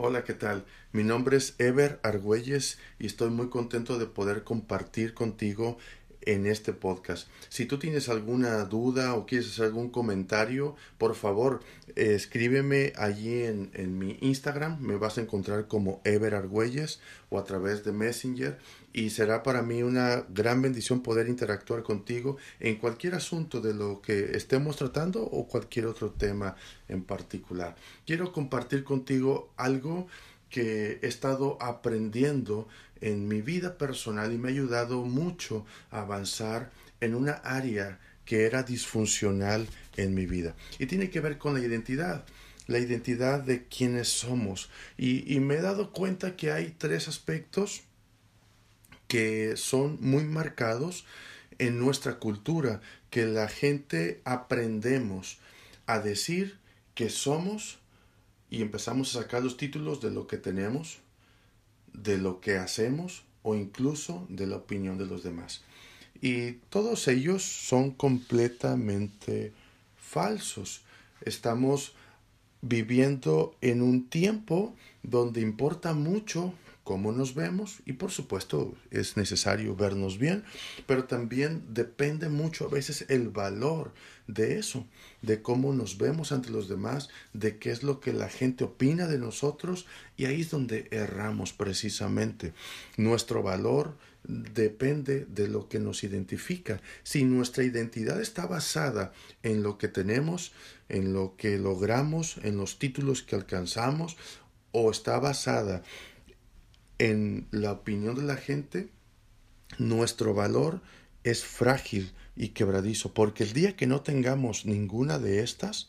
Hola, 0.00 0.22
¿qué 0.22 0.32
tal? 0.32 0.64
Mi 0.92 1.02
nombre 1.02 1.36
es 1.36 1.56
Ever 1.58 1.98
Argüelles 2.04 2.78
y 3.00 3.06
estoy 3.06 3.30
muy 3.30 3.48
contento 3.48 3.98
de 3.98 4.06
poder 4.06 4.44
compartir 4.44 5.12
contigo 5.12 5.76
en 6.28 6.46
este 6.46 6.74
podcast. 6.74 7.26
Si 7.48 7.64
tú 7.64 7.78
tienes 7.78 8.10
alguna 8.10 8.64
duda 8.66 9.14
o 9.14 9.24
quieres 9.24 9.58
algún 9.60 9.88
comentario, 9.88 10.76
por 10.98 11.14
favor, 11.14 11.60
escríbeme 11.96 12.92
allí 12.96 13.44
en, 13.44 13.70
en, 13.72 13.98
mi 13.98 14.18
Instagram. 14.20 14.78
Me 14.78 14.96
vas 14.96 15.16
a 15.16 15.22
encontrar 15.22 15.68
como 15.68 16.02
Ever 16.04 16.34
Argüelles 16.34 17.00
o 17.30 17.38
a 17.38 17.44
través 17.44 17.82
de 17.82 17.92
Messenger. 17.92 18.58
Y 18.92 19.08
será 19.08 19.42
para 19.42 19.62
mí 19.62 19.82
una 19.82 20.26
gran 20.28 20.60
bendición 20.60 21.02
poder 21.02 21.28
interactuar 21.28 21.82
contigo 21.82 22.36
en 22.60 22.76
cualquier 22.76 23.14
asunto 23.14 23.62
de 23.62 23.72
lo 23.72 24.02
que 24.02 24.36
estemos 24.36 24.76
tratando 24.76 25.22
o 25.22 25.48
cualquier 25.48 25.86
otro 25.86 26.10
tema 26.10 26.56
en 26.88 27.04
particular. 27.04 27.74
Quiero 28.04 28.32
compartir 28.32 28.84
contigo 28.84 29.50
algo 29.56 30.08
que 30.50 30.98
he 31.02 31.06
estado 31.06 31.58
aprendiendo 31.60 32.68
en 33.00 33.28
mi 33.28 33.42
vida 33.42 33.78
personal 33.78 34.32
y 34.32 34.38
me 34.38 34.48
ha 34.48 34.50
ayudado 34.52 35.04
mucho 35.04 35.66
a 35.90 36.00
avanzar 36.00 36.70
en 37.00 37.14
una 37.14 37.32
área 37.32 37.98
que 38.24 38.44
era 38.44 38.62
disfuncional 38.62 39.66
en 39.96 40.14
mi 40.14 40.26
vida. 40.26 40.54
Y 40.78 40.86
tiene 40.86 41.08
que 41.08 41.20
ver 41.20 41.38
con 41.38 41.54
la 41.54 41.60
identidad, 41.60 42.26
la 42.66 42.78
identidad 42.78 43.40
de 43.40 43.64
quienes 43.66 44.08
somos. 44.08 44.68
Y, 44.98 45.40
me 45.40 45.54
he 45.54 45.62
dado 45.62 45.92
cuenta 45.92 46.36
que 46.36 46.52
hay 46.52 46.74
tres 46.76 47.08
aspectos 47.08 47.84
que 49.06 49.56
son 49.56 49.96
muy 50.02 50.24
marcados 50.24 51.06
en 51.58 51.78
nuestra 51.78 52.18
cultura, 52.18 52.82
que 53.08 53.24
la 53.24 53.48
gente 53.48 54.20
aprendemos 54.24 55.38
a 55.86 55.98
decir 55.98 56.58
que 56.94 57.08
somos 57.08 57.78
y 58.50 58.60
empezamos 58.60 59.16
a 59.16 59.22
sacar 59.22 59.42
los 59.42 59.56
títulos 59.56 60.02
de 60.02 60.10
lo 60.10 60.26
que 60.26 60.36
tenemos, 60.36 60.98
de 61.92 62.18
lo 62.18 62.40
que 62.40 62.56
hacemos 62.56 63.24
o 63.42 63.54
incluso 63.54 64.26
de 64.28 64.46
la 64.46 64.56
opinión 64.56 64.98
de 64.98 65.06
los 65.06 65.22
demás. 65.22 65.62
Y 66.20 66.52
todos 66.70 67.08
ellos 67.08 67.42
son 67.42 67.90
completamente 67.92 69.52
falsos. 69.96 70.82
Estamos 71.20 71.94
viviendo 72.60 73.54
en 73.60 73.82
un 73.82 74.08
tiempo 74.08 74.74
donde 75.02 75.40
importa 75.40 75.94
mucho 75.94 76.52
cómo 76.88 77.12
nos 77.12 77.34
vemos 77.34 77.80
y 77.84 77.92
por 77.92 78.10
supuesto 78.10 78.74
es 78.90 79.18
necesario 79.18 79.76
vernos 79.76 80.16
bien, 80.16 80.44
pero 80.86 81.04
también 81.04 81.62
depende 81.68 82.30
mucho 82.30 82.64
a 82.64 82.70
veces 82.70 83.04
el 83.10 83.28
valor 83.28 83.92
de 84.26 84.58
eso, 84.58 84.86
de 85.20 85.42
cómo 85.42 85.74
nos 85.74 85.98
vemos 85.98 86.32
ante 86.32 86.48
los 86.48 86.66
demás, 86.66 87.10
de 87.34 87.58
qué 87.58 87.72
es 87.72 87.82
lo 87.82 88.00
que 88.00 88.14
la 88.14 88.30
gente 88.30 88.64
opina 88.64 89.06
de 89.06 89.18
nosotros 89.18 89.84
y 90.16 90.24
ahí 90.24 90.40
es 90.40 90.48
donde 90.48 90.88
erramos 90.90 91.52
precisamente. 91.52 92.54
Nuestro 92.96 93.42
valor 93.42 93.94
depende 94.24 95.26
de 95.26 95.46
lo 95.46 95.68
que 95.68 95.80
nos 95.80 96.04
identifica. 96.04 96.80
Si 97.02 97.22
nuestra 97.24 97.64
identidad 97.64 98.18
está 98.18 98.46
basada 98.46 99.12
en 99.42 99.62
lo 99.62 99.76
que 99.76 99.88
tenemos, 99.88 100.52
en 100.88 101.12
lo 101.12 101.36
que 101.36 101.58
logramos, 101.58 102.38
en 102.44 102.56
los 102.56 102.78
títulos 102.78 103.22
que 103.22 103.36
alcanzamos, 103.36 104.16
o 104.72 104.90
está 104.90 105.18
basada 105.18 105.82
en 106.98 107.46
la 107.50 107.72
opinión 107.72 108.14
de 108.16 108.22
la 108.22 108.36
gente, 108.36 108.88
nuestro 109.78 110.34
valor 110.34 110.80
es 111.24 111.44
frágil 111.44 112.12
y 112.36 112.48
quebradizo, 112.48 113.14
porque 113.14 113.44
el 113.44 113.52
día 113.52 113.76
que 113.76 113.86
no 113.86 114.00
tengamos 114.00 114.66
ninguna 114.66 115.18
de 115.18 115.42
estas, 115.42 115.88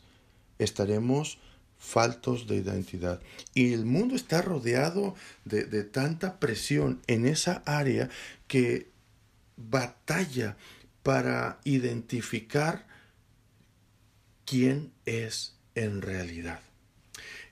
estaremos 0.58 1.38
faltos 1.78 2.46
de 2.46 2.56
identidad. 2.56 3.20
Y 3.54 3.72
el 3.72 3.86
mundo 3.86 4.14
está 4.14 4.42
rodeado 4.42 5.14
de, 5.44 5.64
de 5.64 5.84
tanta 5.84 6.38
presión 6.38 7.00
en 7.06 7.26
esa 7.26 7.62
área 7.64 8.10
que 8.46 8.90
batalla 9.56 10.56
para 11.02 11.60
identificar 11.64 12.86
quién 14.44 14.92
es 15.06 15.54
en 15.74 16.02
realidad. 16.02 16.60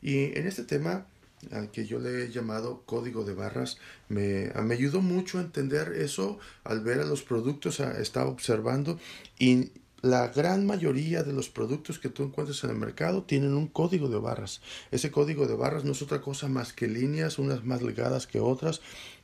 Y 0.02 0.36
en 0.38 0.46
este 0.46 0.64
tema 0.64 1.06
al 1.50 1.70
que 1.70 1.86
yo 1.86 1.98
le 1.98 2.24
he 2.24 2.30
llamado 2.30 2.82
código 2.84 3.24
de 3.24 3.34
barras, 3.34 3.78
me, 4.08 4.50
me 4.62 4.74
ayudó 4.74 5.00
mucho 5.00 5.38
a 5.38 5.42
entender 5.42 5.92
eso 5.96 6.38
al 6.64 6.80
ver 6.80 7.00
a 7.00 7.04
los 7.04 7.22
productos, 7.22 7.80
estaba 7.80 8.28
observando 8.30 8.98
y 9.38 9.70
la 10.00 10.28
gran 10.28 10.64
mayoría 10.64 11.24
de 11.24 11.32
los 11.32 11.48
productos 11.48 11.98
que 11.98 12.08
tú 12.08 12.22
encuentras 12.22 12.62
en 12.62 12.70
el 12.70 12.76
mercado 12.76 13.24
tienen 13.24 13.54
un 13.54 13.66
código 13.66 14.08
de 14.08 14.18
barras. 14.18 14.60
Ese 14.92 15.10
código 15.10 15.46
de 15.46 15.56
barras 15.56 15.84
no 15.84 15.92
es 15.92 16.02
otra 16.02 16.20
cosa 16.20 16.48
más 16.48 16.72
que 16.72 16.86
líneas, 16.86 17.38
unas 17.38 17.64
más 17.64 17.80
delgadas 17.80 18.26
que 18.28 18.38
otras, 18.38 18.80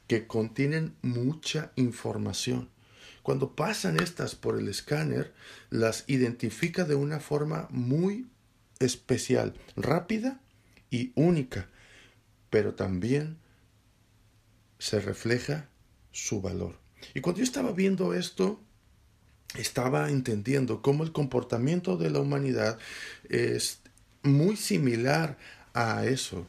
que 0.08 0.26
contienen 0.26 0.96
mucha 1.02 1.70
información. 1.76 2.70
Cuando 3.22 3.54
pasan 3.54 4.00
estas 4.00 4.34
por 4.34 4.58
el 4.58 4.68
escáner, 4.68 5.32
las 5.70 6.04
identifica 6.08 6.84
de 6.84 6.96
una 6.96 7.20
forma 7.20 7.68
muy 7.70 8.26
especial, 8.80 9.54
rápida 9.76 10.40
y 10.90 11.12
única 11.14 11.68
pero 12.54 12.74
también 12.76 13.36
se 14.78 15.00
refleja 15.00 15.66
su 16.12 16.40
valor. 16.40 16.78
Y 17.12 17.20
cuando 17.20 17.38
yo 17.38 17.42
estaba 17.42 17.72
viendo 17.72 18.14
esto, 18.14 18.60
estaba 19.58 20.08
entendiendo 20.08 20.80
cómo 20.80 21.02
el 21.02 21.10
comportamiento 21.10 21.96
de 21.96 22.10
la 22.10 22.20
humanidad 22.20 22.78
es 23.28 23.80
muy 24.22 24.56
similar 24.56 25.36
a 25.72 26.06
eso, 26.06 26.46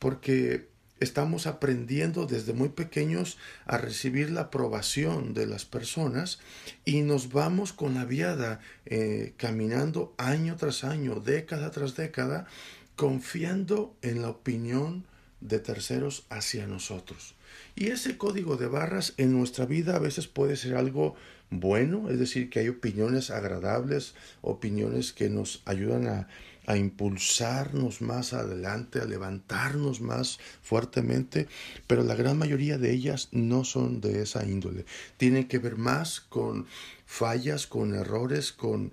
porque 0.00 0.66
estamos 0.98 1.46
aprendiendo 1.46 2.26
desde 2.26 2.52
muy 2.52 2.70
pequeños 2.70 3.38
a 3.64 3.78
recibir 3.78 4.32
la 4.32 4.40
aprobación 4.40 5.34
de 5.34 5.46
las 5.46 5.64
personas 5.64 6.40
y 6.84 7.02
nos 7.02 7.30
vamos 7.30 7.72
con 7.72 7.94
la 7.94 8.04
viada 8.04 8.58
eh, 8.86 9.34
caminando 9.36 10.14
año 10.18 10.56
tras 10.56 10.82
año, 10.82 11.20
década 11.20 11.70
tras 11.70 11.94
década, 11.94 12.48
confiando 12.96 13.94
en 14.02 14.20
la 14.20 14.30
opinión 14.30 15.04
de 15.44 15.60
terceros 15.60 16.24
hacia 16.30 16.66
nosotros. 16.66 17.34
Y 17.76 17.88
ese 17.88 18.16
código 18.18 18.56
de 18.56 18.66
barras 18.66 19.14
en 19.18 19.32
nuestra 19.32 19.66
vida 19.66 19.94
a 19.94 20.00
veces 20.00 20.26
puede 20.26 20.56
ser 20.56 20.74
algo 20.74 21.14
bueno, 21.50 22.10
es 22.10 22.18
decir, 22.18 22.50
que 22.50 22.60
hay 22.60 22.68
opiniones 22.68 23.30
agradables, 23.30 24.14
opiniones 24.40 25.12
que 25.12 25.28
nos 25.28 25.62
ayudan 25.66 26.08
a, 26.08 26.28
a 26.66 26.76
impulsarnos 26.76 28.00
más 28.00 28.32
adelante, 28.32 29.00
a 29.00 29.04
levantarnos 29.04 30.00
más 30.00 30.38
fuertemente, 30.62 31.46
pero 31.86 32.02
la 32.02 32.14
gran 32.14 32.38
mayoría 32.38 32.78
de 32.78 32.92
ellas 32.92 33.28
no 33.30 33.64
son 33.64 34.00
de 34.00 34.22
esa 34.22 34.44
índole. 34.46 34.86
Tienen 35.16 35.46
que 35.46 35.58
ver 35.58 35.76
más 35.76 36.20
con 36.20 36.66
fallas, 37.06 37.66
con 37.66 37.94
errores, 37.94 38.52
con 38.52 38.92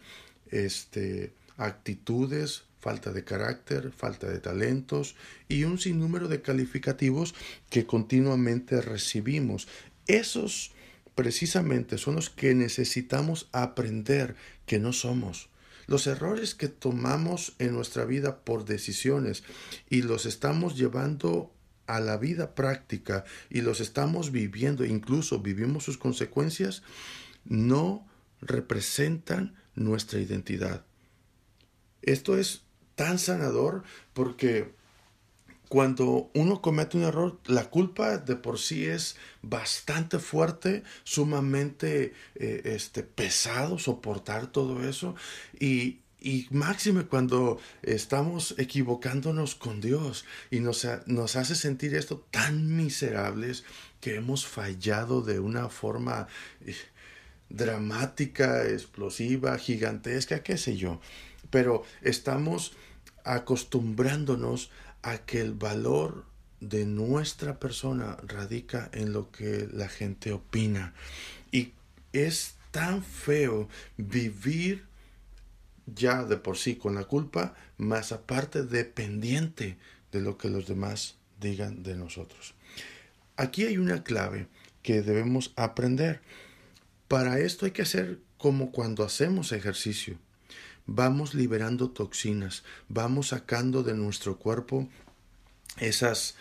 este 0.50 1.34
actitudes, 1.58 2.64
falta 2.82 3.14
de 3.14 3.24
carácter, 3.24 3.92
falta 3.92 4.28
de 4.28 4.40
talentos 4.40 5.16
y 5.48 5.64
un 5.64 5.78
sinnúmero 5.78 6.28
de 6.28 6.42
calificativos 6.42 7.36
que 7.70 7.86
continuamente 7.86 8.82
recibimos. 8.82 9.68
Esos 10.08 10.72
precisamente 11.16 11.98
son 11.98 12.16
los 12.16 12.30
que 12.30 12.56
necesitamos 12.56 13.48
aprender 13.52 14.36
que 14.66 14.80
no 14.80 14.92
somos. 14.94 15.50
Los 15.86 16.08
errores 16.08 16.56
que 16.56 16.68
tomamos 16.68 17.54
en 17.60 17.74
nuestra 17.74 18.06
vida 18.06 18.40
por 18.44 18.66
decisiones 18.66 19.44
y 19.90 20.02
los 20.02 20.26
estamos 20.26 20.76
llevando 20.76 21.54
a 21.86 22.00
la 22.00 22.18
vida 22.18 22.56
práctica 22.56 23.26
y 23.50 23.62
los 23.62 23.80
estamos 23.80 24.32
viviendo, 24.32 24.86
incluso 24.86 25.40
vivimos 25.40 25.84
sus 25.84 25.98
consecuencias, 25.98 26.82
no 27.44 28.08
representan 28.42 29.56
nuestra 29.76 30.20
identidad. 30.20 30.86
Esto 32.02 32.38
es 32.38 32.64
tan 33.02 33.18
sanador 33.18 33.82
porque 34.14 34.76
cuando 35.70 36.30
uno 36.36 36.62
comete 36.62 36.98
un 36.98 37.04
error, 37.04 37.40
la 37.48 37.72
culpa 37.72 38.20
de 38.20 38.36
por 38.36 38.60
sí 38.60 38.86
es 38.86 39.16
bastante 39.42 40.20
fuerte, 40.20 40.84
sumamente 41.04 42.14
eh, 42.36 42.62
este, 42.66 43.02
pesado 43.02 43.80
soportar 43.80 44.52
todo 44.52 44.88
eso 44.88 45.16
y, 45.60 46.02
y 46.20 46.46
máxime 46.52 47.06
cuando 47.06 47.60
estamos 47.82 48.54
equivocándonos 48.60 49.56
con 49.56 49.82
Dios 49.82 50.26
y 50.52 50.60
nos, 50.60 50.88
nos 51.08 51.36
hace 51.36 51.56
sentir 51.56 51.96
esto 51.96 52.24
tan 52.30 52.78
miserables 52.78 53.64
que 54.00 54.14
hemos 54.14 54.46
fallado 54.46 55.24
de 55.24 55.40
una 55.40 55.70
forma 55.70 56.28
eh, 56.68 56.76
dramática, 57.50 58.68
explosiva, 58.68 59.58
gigantesca, 59.58 60.44
qué 60.44 60.60
sé 60.60 60.78
yo. 60.78 61.02
Pero 61.50 61.84
estamos 62.02 62.74
acostumbrándonos 63.24 64.72
a 65.02 65.20
que 65.20 65.42
el 65.42 65.54
valor 65.54 66.26
de 66.60 66.86
nuestra 66.86 67.60
persona 67.60 68.18
radica 68.28 68.90
en 68.94 69.14
lo 69.14 69.32
que 69.32 69.68
la 69.72 69.88
gente 69.88 70.32
opina. 70.32 70.94
Y 71.52 71.74
es 72.14 72.56
tan 72.72 73.04
feo 73.04 73.68
vivir 73.98 74.86
ya 75.86 76.24
de 76.24 76.38
por 76.38 76.58
sí 76.58 76.76
con 76.76 76.96
la 76.96 77.04
culpa, 77.04 77.56
más 77.78 78.12
aparte 78.12 78.64
dependiente 78.64 79.78
de 80.12 80.22
lo 80.22 80.38
que 80.38 80.50
los 80.50 80.68
demás 80.68 81.16
digan 81.40 81.84
de 81.84 81.96
nosotros. 81.96 82.54
Aquí 83.36 83.66
hay 83.66 83.78
una 83.78 84.04
clave 84.04 84.48
que 84.84 85.02
debemos 85.02 85.52
aprender. 85.56 86.22
Para 87.08 87.40
esto 87.40 87.66
hay 87.66 87.72
que 87.72 87.82
hacer 87.82 88.20
como 88.38 88.72
cuando 88.72 89.04
hacemos 89.04 89.52
ejercicio. 89.52 90.18
Vamos 90.94 91.34
liberando 91.34 91.90
toxinas, 91.90 92.64
vamos 92.90 93.30
sacando 93.30 93.82
de 93.82 93.94
nuestro 93.94 94.38
cuerpo 94.38 94.90
esas 95.78 96.36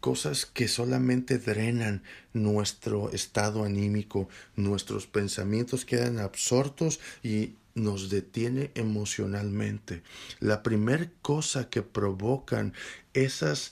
cosas 0.00 0.44
que 0.44 0.66
solamente 0.66 1.38
drenan 1.38 2.02
nuestro 2.32 3.12
estado 3.12 3.62
anímico, 3.62 4.28
nuestros 4.56 5.06
pensamientos 5.06 5.84
quedan 5.84 6.18
absortos 6.18 6.98
y 7.22 7.54
nos 7.76 8.10
detiene 8.10 8.72
emocionalmente. 8.74 10.02
La 10.40 10.64
primera 10.64 11.08
cosa 11.22 11.70
que 11.70 11.82
provocan 11.82 12.74
esas 13.14 13.70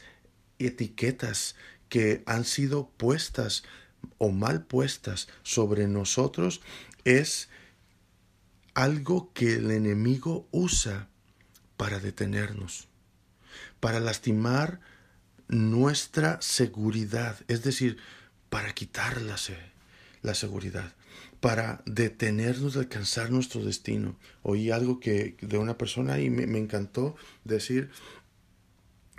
etiquetas 0.60 1.56
que 1.88 2.22
han 2.26 2.44
sido 2.44 2.88
puestas 2.96 3.64
o 4.18 4.30
mal 4.30 4.64
puestas 4.64 5.26
sobre 5.42 5.88
nosotros 5.88 6.60
es 7.04 7.48
algo 8.74 9.32
que 9.32 9.54
el 9.54 9.70
enemigo 9.70 10.48
usa 10.50 11.08
para 11.76 11.98
detenernos, 11.98 12.88
para 13.80 14.00
lastimar 14.00 14.80
nuestra 15.48 16.40
seguridad, 16.40 17.38
es 17.48 17.62
decir, 17.62 17.98
para 18.48 18.72
quitar 18.74 19.20
la, 19.22 20.34
seguridad, 20.34 20.94
para 21.40 21.82
detenernos 21.86 22.74
de 22.74 22.80
alcanzar 22.80 23.30
nuestro 23.30 23.64
destino. 23.64 24.16
Oí 24.42 24.70
algo 24.70 25.00
que 25.00 25.36
de 25.40 25.58
una 25.58 25.78
persona 25.78 26.20
y 26.20 26.30
me, 26.30 26.46
me 26.46 26.58
encantó 26.58 27.16
decir 27.44 27.90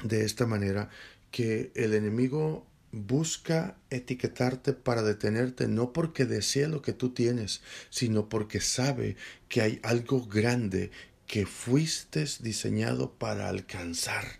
de 0.04 0.26
esta 0.26 0.46
manera 0.46 0.90
que 1.32 1.72
el 1.76 1.94
enemigo 1.94 2.68
busca 2.92 3.78
etiquetarte 3.90 4.74
para 4.74 5.02
detenerte 5.02 5.68
no 5.68 5.94
porque 5.94 6.26
desea 6.26 6.68
lo 6.68 6.82
que 6.82 6.94
tú 6.94 7.12
tienes, 7.12 7.62
sino 7.90 8.28
porque 8.30 8.60
sabe 8.60 9.16
que 9.48 9.62
hay 9.62 9.80
algo 9.84 10.26
grande 10.26 10.92
que 11.26 11.46
fuiste 11.46 12.26
diseñado 12.42 13.14
para 13.14 13.48
alcanzar. 13.48 14.40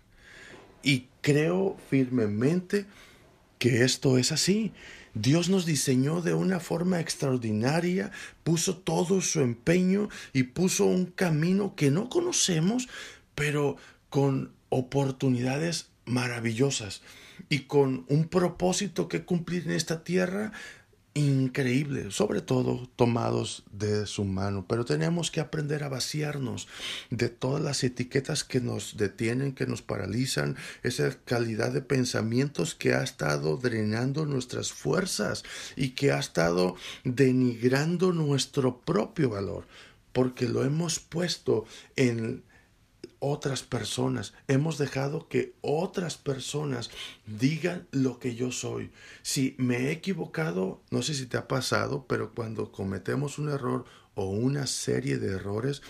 Y 0.82 1.08
creo 1.22 1.78
firmemente 1.88 2.86
que 3.58 3.84
esto 3.84 4.18
es 4.18 4.32
así. 4.32 4.72
Dios 5.14 5.48
nos 5.48 5.66
diseñó 5.66 6.20
de 6.20 6.34
una 6.34 6.58
forma 6.58 7.00
extraordinaria, 7.00 8.10
puso 8.44 8.78
todo 8.78 9.20
su 9.20 9.40
empeño 9.40 10.08
y 10.32 10.44
puso 10.44 10.84
un 10.86 11.06
camino 11.06 11.74
que 11.76 11.90
no 11.90 12.08
conocemos, 12.08 12.88
pero 13.34 13.76
con 14.08 14.52
oportunidades 14.68 15.90
maravillosas 16.04 17.02
y 17.48 17.60
con 17.60 18.04
un 18.08 18.28
propósito 18.28 19.08
que 19.08 19.24
cumplir 19.24 19.64
en 19.64 19.72
esta 19.72 20.04
tierra 20.04 20.52
increíble, 21.14 22.10
sobre 22.10 22.40
todo 22.40 22.88
tomados 22.96 23.64
de 23.70 24.06
su 24.06 24.24
mano. 24.24 24.64
Pero 24.66 24.84
tenemos 24.84 25.30
que 25.30 25.40
aprender 25.40 25.84
a 25.84 25.88
vaciarnos 25.88 26.68
de 27.10 27.28
todas 27.28 27.62
las 27.62 27.84
etiquetas 27.84 28.44
que 28.44 28.60
nos 28.60 28.96
detienen, 28.96 29.52
que 29.52 29.66
nos 29.66 29.82
paralizan, 29.82 30.56
esa 30.82 31.14
calidad 31.24 31.72
de 31.72 31.82
pensamientos 31.82 32.74
que 32.74 32.94
ha 32.94 33.02
estado 33.02 33.56
drenando 33.56 34.24
nuestras 34.24 34.72
fuerzas 34.72 35.44
y 35.76 35.90
que 35.90 36.12
ha 36.12 36.18
estado 36.18 36.76
denigrando 37.04 38.12
nuestro 38.12 38.80
propio 38.80 39.30
valor, 39.30 39.66
porque 40.12 40.48
lo 40.48 40.64
hemos 40.64 40.98
puesto 40.98 41.66
en 41.96 42.42
otras 43.24 43.62
personas. 43.62 44.34
Hemos 44.48 44.78
dejado 44.78 45.28
que 45.28 45.54
otras 45.60 46.18
personas 46.18 46.90
digan 47.24 47.86
lo 47.92 48.18
que 48.18 48.34
yo 48.34 48.50
soy. 48.50 48.90
Si 49.22 49.54
me 49.58 49.76
he 49.76 49.92
equivocado, 49.92 50.82
no 50.90 51.02
sé 51.02 51.14
si 51.14 51.26
te 51.26 51.36
ha 51.36 51.46
pasado, 51.46 52.04
pero 52.08 52.34
cuando 52.34 52.72
cometemos 52.72 53.38
un 53.38 53.48
error 53.48 53.84
o 54.16 54.28
una 54.28 54.66
serie 54.66 55.18
de 55.18 55.34
errores, 55.34 55.82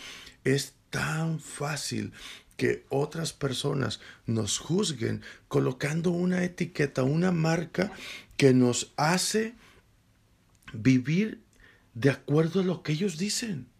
es 0.44 0.74
tan 0.90 1.40
fácil 1.40 2.12
que 2.58 2.84
otras 2.90 3.32
personas 3.32 4.00
nos 4.26 4.58
juzguen 4.58 5.22
colocando 5.48 6.10
una 6.10 6.44
etiqueta, 6.44 7.02
una 7.02 7.32
marca 7.32 7.92
que 8.36 8.52
nos 8.52 8.92
hace 8.98 9.54
vivir 10.74 11.40
de 11.94 12.10
acuerdo 12.10 12.60
a 12.60 12.64
lo 12.64 12.82
que 12.82 12.92
ellos 12.92 13.16
dicen. 13.16 13.71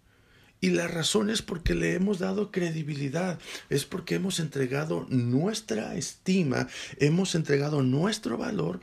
Y 0.62 0.70
la 0.70 0.86
razón 0.86 1.28
es 1.28 1.42
porque 1.42 1.74
le 1.74 1.94
hemos 1.94 2.20
dado 2.20 2.52
credibilidad, 2.52 3.40
es 3.68 3.84
porque 3.84 4.14
hemos 4.14 4.38
entregado 4.38 5.06
nuestra 5.10 5.96
estima, 5.96 6.68
hemos 6.98 7.34
entregado 7.34 7.82
nuestro 7.82 8.38
valor 8.38 8.80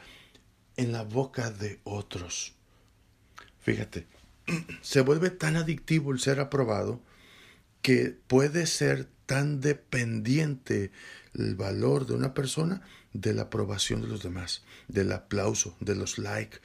en 0.75 0.91
la 0.91 1.03
boca 1.03 1.51
de 1.51 1.79
otros. 1.85 2.53
Fíjate, 3.61 4.07
se 4.81 4.99
vuelve 4.99 5.29
tan 5.29 5.55
adictivo 5.55 6.11
el 6.11 6.19
ser 6.19 6.41
aprobado 6.41 7.01
que 7.81 8.13
puede 8.27 8.65
ser 8.67 9.07
tan 9.25 9.61
dependiente 9.61 10.91
el 11.33 11.55
valor 11.55 12.05
de 12.05 12.13
una 12.13 12.33
persona 12.33 12.81
de 13.13 13.33
la 13.33 13.43
aprobación 13.43 14.01
de 14.01 14.09
los 14.09 14.21
demás, 14.21 14.63
del 14.89 15.13
aplauso, 15.13 15.77
de 15.79 15.95
los 15.95 16.17
likes. 16.17 16.59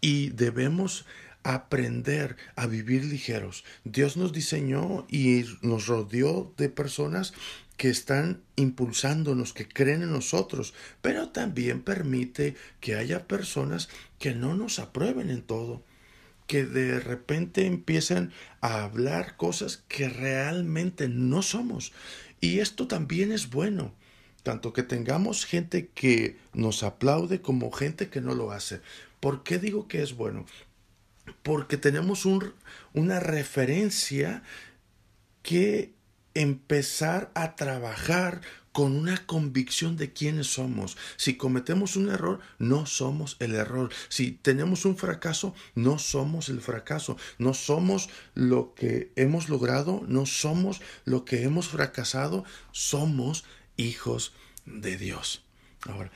Y 0.00 0.30
debemos 0.30 1.04
aprender 1.44 2.36
a 2.56 2.66
vivir 2.66 3.04
ligeros. 3.04 3.64
Dios 3.84 4.16
nos 4.16 4.32
diseñó 4.32 5.06
y 5.08 5.44
nos 5.62 5.86
rodeó 5.86 6.52
de 6.56 6.68
personas 6.68 7.34
que 7.76 7.90
están 7.90 8.42
impulsándonos, 8.56 9.52
que 9.52 9.68
creen 9.68 10.02
en 10.02 10.12
nosotros, 10.12 10.74
pero 11.02 11.28
también 11.28 11.82
permite 11.82 12.54
que 12.80 12.96
haya 12.96 13.26
personas 13.26 13.88
que 14.18 14.34
no 14.34 14.54
nos 14.54 14.78
aprueben 14.78 15.30
en 15.30 15.42
todo, 15.42 15.82
que 16.46 16.64
de 16.64 17.00
repente 17.00 17.66
empiecen 17.66 18.32
a 18.60 18.84
hablar 18.84 19.36
cosas 19.36 19.82
que 19.88 20.08
realmente 20.08 21.08
no 21.08 21.42
somos. 21.42 21.92
Y 22.40 22.60
esto 22.60 22.86
también 22.86 23.32
es 23.32 23.50
bueno, 23.50 23.92
tanto 24.42 24.72
que 24.72 24.82
tengamos 24.82 25.44
gente 25.44 25.88
que 25.94 26.36
nos 26.52 26.82
aplaude 26.82 27.40
como 27.40 27.72
gente 27.72 28.08
que 28.08 28.20
no 28.20 28.34
lo 28.34 28.52
hace. 28.52 28.80
¿Por 29.18 29.42
qué 29.42 29.58
digo 29.58 29.88
que 29.88 30.02
es 30.02 30.14
bueno? 30.14 30.44
Porque 31.42 31.76
tenemos 31.76 32.26
una 32.92 33.20
referencia 33.20 34.42
que 35.42 35.94
empezar 36.34 37.30
a 37.34 37.54
trabajar 37.54 38.40
con 38.72 38.96
una 38.96 39.24
convicción 39.24 39.96
de 39.96 40.12
quiénes 40.12 40.48
somos. 40.48 40.96
Si 41.16 41.36
cometemos 41.36 41.94
un 41.94 42.10
error, 42.10 42.40
no 42.58 42.86
somos 42.86 43.36
el 43.38 43.54
error. 43.54 43.92
Si 44.08 44.32
tenemos 44.32 44.84
un 44.84 44.96
fracaso, 44.96 45.54
no 45.76 46.00
somos 46.00 46.48
el 46.48 46.60
fracaso. 46.60 47.16
No 47.38 47.54
somos 47.54 48.10
lo 48.34 48.74
que 48.74 49.12
hemos 49.14 49.48
logrado, 49.48 50.02
no 50.08 50.26
somos 50.26 50.80
lo 51.04 51.24
que 51.24 51.44
hemos 51.44 51.68
fracasado, 51.68 52.44
somos 52.72 53.44
hijos 53.76 54.32
de 54.66 54.96
Dios. 54.96 55.44
Ahora, 55.86 56.10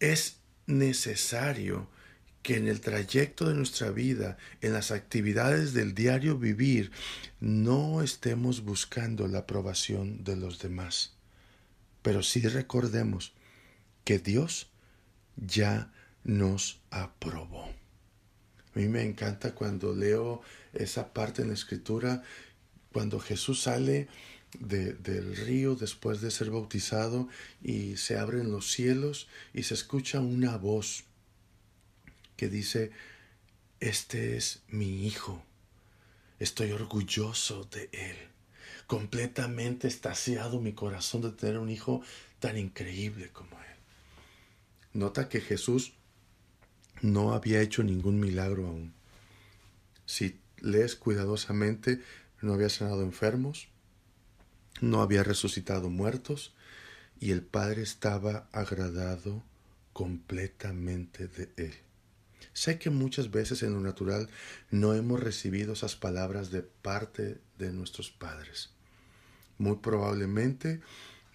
es 0.00 0.38
necesario 0.66 1.86
que 2.48 2.56
en 2.56 2.66
el 2.66 2.80
trayecto 2.80 3.46
de 3.46 3.54
nuestra 3.54 3.90
vida, 3.90 4.38
en 4.62 4.72
las 4.72 4.90
actividades 4.90 5.74
del 5.74 5.94
diario 5.94 6.38
vivir, 6.38 6.90
no 7.40 8.00
estemos 8.00 8.64
buscando 8.64 9.28
la 9.28 9.40
aprobación 9.40 10.24
de 10.24 10.34
los 10.34 10.58
demás. 10.58 11.12
Pero 12.00 12.22
sí 12.22 12.40
recordemos 12.40 13.34
que 14.02 14.18
Dios 14.18 14.70
ya 15.36 15.92
nos 16.24 16.80
aprobó. 16.88 17.64
A 17.64 18.78
mí 18.78 18.88
me 18.88 19.02
encanta 19.02 19.54
cuando 19.54 19.94
leo 19.94 20.40
esa 20.72 21.12
parte 21.12 21.42
en 21.42 21.48
la 21.48 21.54
escritura, 21.54 22.22
cuando 22.94 23.20
Jesús 23.20 23.60
sale 23.64 24.08
del 24.58 25.36
río 25.36 25.74
después 25.74 26.22
de 26.22 26.30
ser 26.30 26.50
bautizado 26.50 27.28
y 27.62 27.98
se 27.98 28.16
abren 28.16 28.50
los 28.50 28.72
cielos 28.72 29.28
y 29.52 29.64
se 29.64 29.74
escucha 29.74 30.20
una 30.20 30.56
voz 30.56 31.04
que 32.38 32.48
dice, 32.48 32.92
este 33.80 34.36
es 34.36 34.62
mi 34.68 35.06
hijo, 35.06 35.42
estoy 36.38 36.70
orgulloso 36.70 37.64
de 37.64 37.90
él. 37.92 38.16
Completamente 38.86 39.88
estaciado 39.88 40.60
mi 40.60 40.72
corazón 40.72 41.22
de 41.22 41.32
tener 41.32 41.58
un 41.58 41.68
hijo 41.68 42.00
tan 42.38 42.56
increíble 42.56 43.30
como 43.32 43.60
él. 43.60 43.76
Nota 44.92 45.28
que 45.28 45.40
Jesús 45.40 45.94
no 47.02 47.34
había 47.34 47.60
hecho 47.60 47.82
ningún 47.82 48.20
milagro 48.20 48.68
aún. 48.68 48.94
Si 50.06 50.40
lees 50.58 50.94
cuidadosamente, 50.94 52.00
no 52.40 52.54
había 52.54 52.68
sanado 52.68 53.02
enfermos, 53.02 53.66
no 54.80 55.02
había 55.02 55.24
resucitado 55.24 55.90
muertos, 55.90 56.54
y 57.18 57.32
el 57.32 57.42
Padre 57.42 57.82
estaba 57.82 58.48
agradado 58.52 59.42
completamente 59.92 61.26
de 61.26 61.50
él. 61.56 61.87
Sé 62.58 62.76
que 62.80 62.90
muchas 62.90 63.30
veces 63.30 63.62
en 63.62 63.72
lo 63.72 63.78
natural 63.78 64.28
no 64.72 64.92
hemos 64.92 65.20
recibido 65.20 65.74
esas 65.74 65.94
palabras 65.94 66.50
de 66.50 66.62
parte 66.62 67.38
de 67.56 67.72
nuestros 67.72 68.10
padres. 68.10 68.70
Muy 69.58 69.76
probablemente 69.76 70.80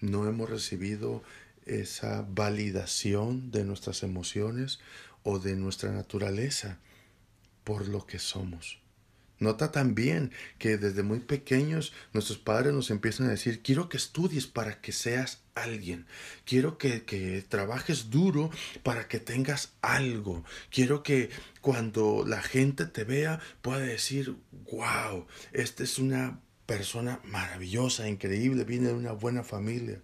no 0.02 0.28
hemos 0.28 0.50
recibido 0.50 1.22
esa 1.64 2.26
validación 2.28 3.50
de 3.50 3.64
nuestras 3.64 4.02
emociones 4.02 4.80
o 5.22 5.38
de 5.38 5.56
nuestra 5.56 5.92
naturaleza 5.92 6.78
por 7.64 7.88
lo 7.88 8.06
que 8.06 8.18
somos. 8.18 8.83
Nota 9.44 9.70
también 9.70 10.32
que 10.58 10.78
desde 10.78 11.02
muy 11.02 11.20
pequeños 11.20 11.92
nuestros 12.12 12.38
padres 12.38 12.72
nos 12.72 12.90
empiezan 12.90 13.26
a 13.26 13.30
decir, 13.30 13.62
quiero 13.62 13.88
que 13.88 13.98
estudies 13.98 14.46
para 14.46 14.80
que 14.80 14.90
seas 14.90 15.42
alguien, 15.54 16.06
quiero 16.44 16.78
que, 16.78 17.04
que, 17.04 17.44
trabajes 17.48 18.10
duro 18.10 18.50
para 18.82 19.06
que 19.06 19.20
tengas 19.20 19.74
algo, 19.82 20.44
quiero 20.70 21.02
que 21.02 21.30
cuando 21.60 22.24
la 22.26 22.42
gente 22.42 22.86
te 22.86 23.04
vea 23.04 23.38
pueda 23.62 23.80
decir, 23.80 24.34
wow, 24.72 25.26
esta 25.52 25.84
es 25.84 25.98
una 25.98 26.40
persona 26.66 27.20
maravillosa, 27.24 28.08
increíble, 28.08 28.64
viene 28.64 28.88
de 28.88 28.94
una 28.94 29.12
buena 29.12 29.44
familia. 29.44 30.00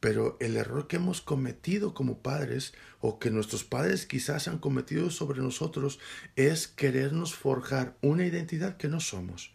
Pero 0.00 0.36
el 0.40 0.56
error 0.56 0.86
que 0.86 0.96
hemos 0.96 1.20
cometido 1.20 1.94
como 1.94 2.18
padres, 2.18 2.72
o 3.00 3.18
que 3.18 3.30
nuestros 3.30 3.64
padres 3.64 4.06
quizás 4.06 4.48
han 4.48 4.58
cometido 4.58 5.10
sobre 5.10 5.40
nosotros, 5.40 5.98
es 6.36 6.68
querernos 6.68 7.34
forjar 7.34 7.96
una 8.00 8.26
identidad 8.26 8.76
que 8.76 8.88
no 8.88 9.00
somos 9.00 9.52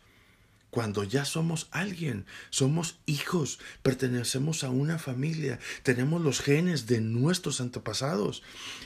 cuando 0.74 1.04
ya 1.04 1.24
somos 1.24 1.68
alguien, 1.70 2.26
somos 2.50 2.98
hijos, 3.06 3.60
pertenecemos 3.84 4.64
a 4.64 4.72
una 4.72 4.98
familia, 4.98 5.60
tenemos 5.84 6.20
los 6.20 6.42
genes 6.42 6.88
de 6.88 7.00
nuestros 7.00 7.62
antepasados. 7.62 8.42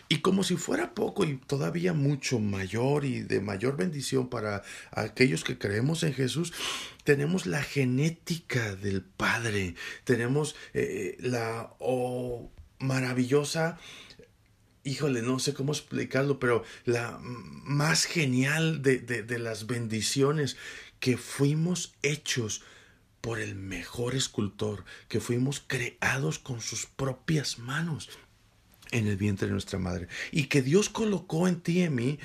Y 0.09 0.17
como 0.17 0.43
si 0.43 0.57
fuera 0.57 0.93
poco 0.93 1.23
y 1.23 1.37
todavía 1.37 1.93
mucho 1.93 2.39
mayor 2.39 3.05
y 3.05 3.21
de 3.21 3.39
mayor 3.39 3.77
bendición 3.77 4.27
para 4.27 4.63
aquellos 4.91 5.45
que 5.45 5.57
creemos 5.57 6.03
en 6.03 6.13
Jesús, 6.13 6.51
tenemos 7.05 7.45
la 7.45 7.63
genética 7.63 8.75
del 8.75 9.01
Padre, 9.01 9.75
tenemos 10.03 10.57
eh, 10.73 11.15
la 11.21 11.73
oh, 11.79 12.51
maravillosa 12.79 13.77
híjole, 14.87 15.21
no 15.21 15.37
sé 15.39 15.53
cómo 15.53 15.73
explicarlo, 15.73 16.39
pero 16.39 16.63
la 16.85 17.19
más 17.21 18.05
genial 18.05 18.81
de, 18.81 18.99
de, 18.99 19.39
las 19.39 19.67
bendiciones 19.67 20.55
que 20.99 21.17
fuimos 21.17 21.95
hechos 22.01 22.63
por 23.21 23.39
el 23.39 23.55
mejor 23.55 24.15
escultor, 24.15 24.85
que 25.07 25.19
fuimos 25.19 25.63
creados 25.65 26.39
con 26.39 26.61
sus 26.61 26.85
propias 26.85 27.59
manos 27.59 28.09
en 28.91 29.07
el 29.07 29.17
vientre 29.17 29.47
de 29.47 29.53
nuestra 29.53 29.79
madre 29.79 30.07
y 30.31 30.45
que 30.45 30.61
Dios 30.61 30.89
colocó 30.89 31.47
en 31.47 31.59
ti 31.59 31.79
y 31.79 31.81
en 31.83 31.95
mí 31.95 32.19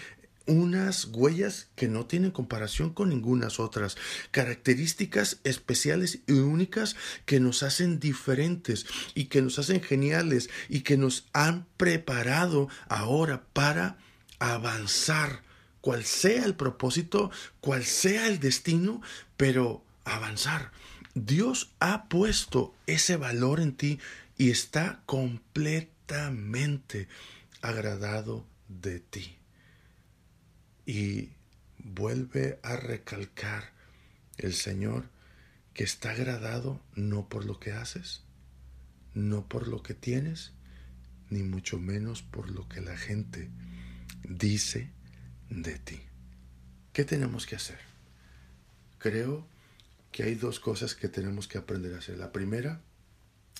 unas 0.47 1.07
huellas 1.07 1.69
que 1.77 1.89
no 1.89 2.07
tienen 2.07 2.31
comparación 2.31 2.91
con 2.91 3.11
ningunas 3.11 3.61
otras, 3.61 3.97
características 4.31 5.41
especiales 5.45 6.21
y 6.27 6.33
únicas 6.33 6.97
que 7.27 7.41
nos 7.41 7.63
hacen 7.63 8.01
diferentes 8.01 8.87
y 9.15 9.27
que 9.27 9.43
nos 9.43 9.59
hacen 9.59 9.83
geniales 9.83 10.51
y 10.69 10.81
que 10.81 10.97
nos 10.97 11.29
han 11.33 11.67
preparado 11.77 12.69
ahora 12.89 13.45
para 13.53 13.99
avanzar 14.39 15.43
cual 15.83 16.05
sea 16.05 16.47
el 16.47 16.55
propósito, 16.55 17.31
cual 17.61 17.85
sea 17.85 18.29
el 18.29 18.41
destino, 18.41 19.03
pero 19.37 19.85
avanzar. 20.05 20.73
Dios 21.15 21.73
ha 21.81 22.09
puesto 22.09 22.75
ese 22.87 23.17
valor 23.17 23.61
en 23.61 23.77
ti 23.77 23.99
y 24.39 24.51
está 24.51 25.03
completamente 25.05 27.09
agradado 27.61 28.47
de 28.69 29.01
ti. 29.01 29.37
Y 30.87 31.31
vuelve 31.79 32.59
a 32.63 32.77
recalcar 32.77 33.73
el 34.39 34.55
Señor 34.55 35.11
que 35.75 35.85
está 35.85 36.13
agradado 36.13 36.81
no 36.95 37.29
por 37.29 37.45
lo 37.45 37.59
que 37.59 37.73
haces, 37.73 38.23
no 39.15 39.49
por 39.49 39.67
lo 39.67 39.83
que 39.83 39.95
tienes, 39.95 40.53
ni 41.29 41.43
mucho 41.43 41.79
menos 41.79 42.23
por 42.23 42.51
lo 42.51 42.69
que 42.69 42.81
la 42.81 42.97
gente 42.97 43.51
dice 44.23 44.91
de 45.61 45.79
ti. 45.79 46.01
¿Qué 46.93 47.05
tenemos 47.05 47.47
que 47.47 47.57
hacer? 47.57 47.79
Creo 48.99 49.47
que 50.11 50.23
hay 50.23 50.35
dos 50.35 50.61
cosas 50.61 50.95
que 50.95 51.09
tenemos 51.09 51.49
que 51.49 51.59
aprender 51.59 51.95
a 51.95 51.99
hacer. 51.99 52.19
La 52.19 52.33
primera 52.33 52.81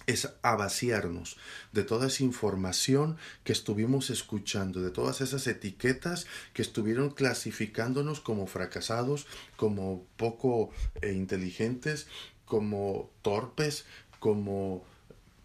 es 0.07 0.29
a 0.43 0.57
vaciarnos 0.57 1.37
de 1.73 1.85
toda 1.85 2.09
esa 2.09 2.25
información 2.25 3.17
que 3.45 3.53
estuvimos 3.53 4.11
escuchando, 4.11 4.81
de 4.81 4.91
todas 4.91 5.21
esas 5.21 5.47
etiquetas 5.47 6.27
que 6.55 6.63
estuvieron 6.63 7.11
clasificándonos 7.11 8.21
como 8.21 8.47
fracasados, 8.47 9.27
como 9.57 10.07
poco 10.17 10.71
eh, 11.03 11.13
inteligentes, 11.13 12.07
como 12.45 13.11
torpes, 13.23 13.85
como 14.19 14.85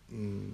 mm, 0.10 0.51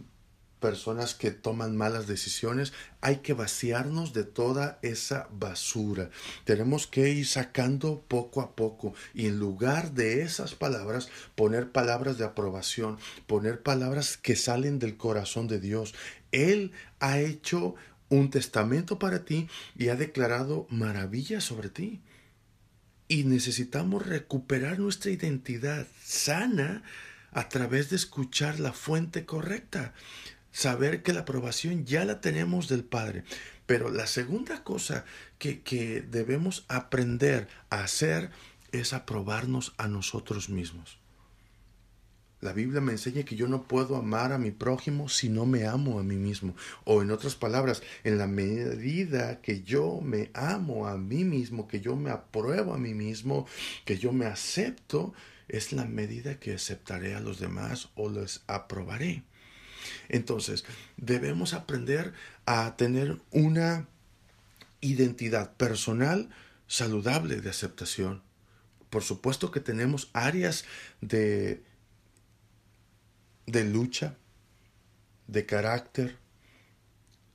personas 0.64 1.14
que 1.14 1.32
toman 1.32 1.76
malas 1.76 2.08
decisiones, 2.08 2.72
hay 3.02 3.18
que 3.18 3.34
vaciarnos 3.34 4.14
de 4.14 4.24
toda 4.24 4.80
esa 4.82 5.28
basura. 5.30 6.10
Tenemos 6.46 6.88
que 6.88 7.10
ir 7.10 7.28
sacando 7.28 8.06
poco 8.08 8.40
a 8.40 8.56
poco 8.56 8.94
y 9.14 9.28
en 9.28 9.40
lugar 9.40 9.92
de 9.92 10.22
esas 10.22 10.56
palabras 10.56 11.10
poner 11.36 11.74
palabras 11.74 12.18
de 12.18 12.24
aprobación, 12.24 12.98
poner 13.28 13.62
palabras 13.62 14.16
que 14.16 14.38
salen 14.38 14.80
del 14.80 14.96
corazón 14.96 15.50
de 15.50 15.60
Dios. 15.60 15.94
Él 16.32 16.72
ha 17.02 17.20
hecho 17.20 17.76
un 18.08 18.30
testamento 18.30 19.00
para 19.00 19.26
ti 19.26 19.50
y 19.76 19.90
ha 19.90 19.98
declarado 19.98 20.66
maravillas 20.70 21.44
sobre 21.44 21.68
ti. 21.68 22.00
Y 23.10 23.26
necesitamos 23.26 24.08
recuperar 24.08 24.80
nuestra 24.80 25.12
identidad 25.12 25.88
sana 26.02 26.84
a 27.34 27.50
través 27.50 27.90
de 27.90 27.98
escuchar 27.98 28.62
la 28.62 28.72
fuente 28.72 29.26
correcta 29.26 29.94
saber 30.54 31.04
que 31.04 31.12
la 31.12 31.22
aprobación 31.22 31.84
ya 31.84 32.06
la 32.06 32.22
tenemos 32.22 32.70
del 32.70 32.86
Padre. 32.86 33.26
Pero 33.66 33.90
la 33.90 34.08
segunda 34.08 34.64
cosa 34.64 35.04
que, 35.38 35.62
que 35.62 36.02
debemos 36.02 36.64
aprender 36.70 37.50
a 37.70 37.84
hacer 37.84 38.30
es 38.72 38.94
aprobarnos 38.94 39.74
a 39.78 39.90
nosotros 39.90 40.48
mismos. 40.50 40.98
La 42.44 42.52
Biblia 42.52 42.82
me 42.82 42.92
enseña 42.92 43.24
que 43.24 43.38
yo 43.38 43.48
no 43.48 43.64
puedo 43.64 43.96
amar 43.96 44.34
a 44.34 44.38
mi 44.38 44.52
prójimo 44.52 45.08
si 45.08 45.30
no 45.30 45.46
me 45.46 45.66
amo 45.66 45.98
a 45.98 46.04
mí 46.04 46.18
mismo. 46.18 46.56
O 46.84 47.02
en 47.02 47.10
otras 47.10 47.36
palabras, 47.36 47.82
en 48.04 48.18
la 48.18 48.28
medida 48.28 49.40
que 49.40 49.64
yo 49.64 50.02
me 50.02 50.30
amo 50.34 50.88
a 50.88 50.98
mí 50.98 51.24
mismo, 51.24 51.70
que 51.70 51.80
yo 51.80 51.96
me 51.96 52.10
apruebo 52.10 52.74
a 52.74 52.78
mí 52.78 52.94
mismo, 52.94 53.48
que 53.86 53.98
yo 53.98 54.12
me 54.12 54.26
acepto, 54.26 55.14
es 55.48 55.72
la 55.72 55.86
medida 55.86 56.38
que 56.38 56.54
aceptaré 56.54 57.16
a 57.16 57.22
los 57.22 57.40
demás 57.40 57.90
o 57.96 58.10
les 58.10 58.44
aprobaré. 58.48 59.24
Entonces, 60.10 60.66
debemos 60.98 61.54
aprender 61.54 62.14
a 62.46 62.76
tener 62.78 63.20
una 63.32 63.88
identidad 64.82 65.54
personal 65.56 66.30
saludable 66.68 67.42
de 67.42 67.50
aceptación. 67.50 68.22
Por 68.90 69.04
supuesto 69.04 69.52
que 69.52 69.60
tenemos 69.60 70.10
áreas 70.14 70.66
de, 71.02 71.64
de 73.46 73.64
lucha, 73.64 74.18
de 75.28 75.46
carácter, 75.46 76.18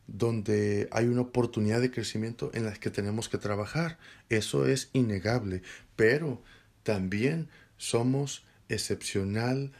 donde 0.06 0.88
hay 0.90 1.06
una 1.06 1.20
oportunidad 1.20 1.80
de 1.80 1.90
crecimiento 1.90 2.50
en 2.54 2.64
las 2.64 2.78
que 2.78 2.90
tenemos 2.90 3.28
que 3.28 3.38
trabajar. 3.38 3.98
Eso 4.28 4.66
es 4.66 4.90
innegable, 4.92 5.62
pero 5.96 6.42
también 6.82 7.48
somos 7.76 8.44
excepcionalmente 8.68 9.72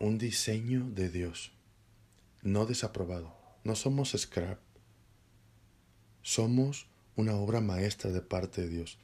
un 0.00 0.16
diseño 0.16 0.88
de 0.90 1.10
Dios, 1.10 1.52
no 2.42 2.64
desaprobado. 2.64 3.36
No 3.64 3.76
somos 3.76 4.16
scrap, 4.16 4.58
somos 6.22 6.86
una 7.16 7.36
obra 7.36 7.60
maestra 7.60 8.10
de 8.10 8.22
parte 8.22 8.62
de 8.62 8.68
Dios. 8.68 8.98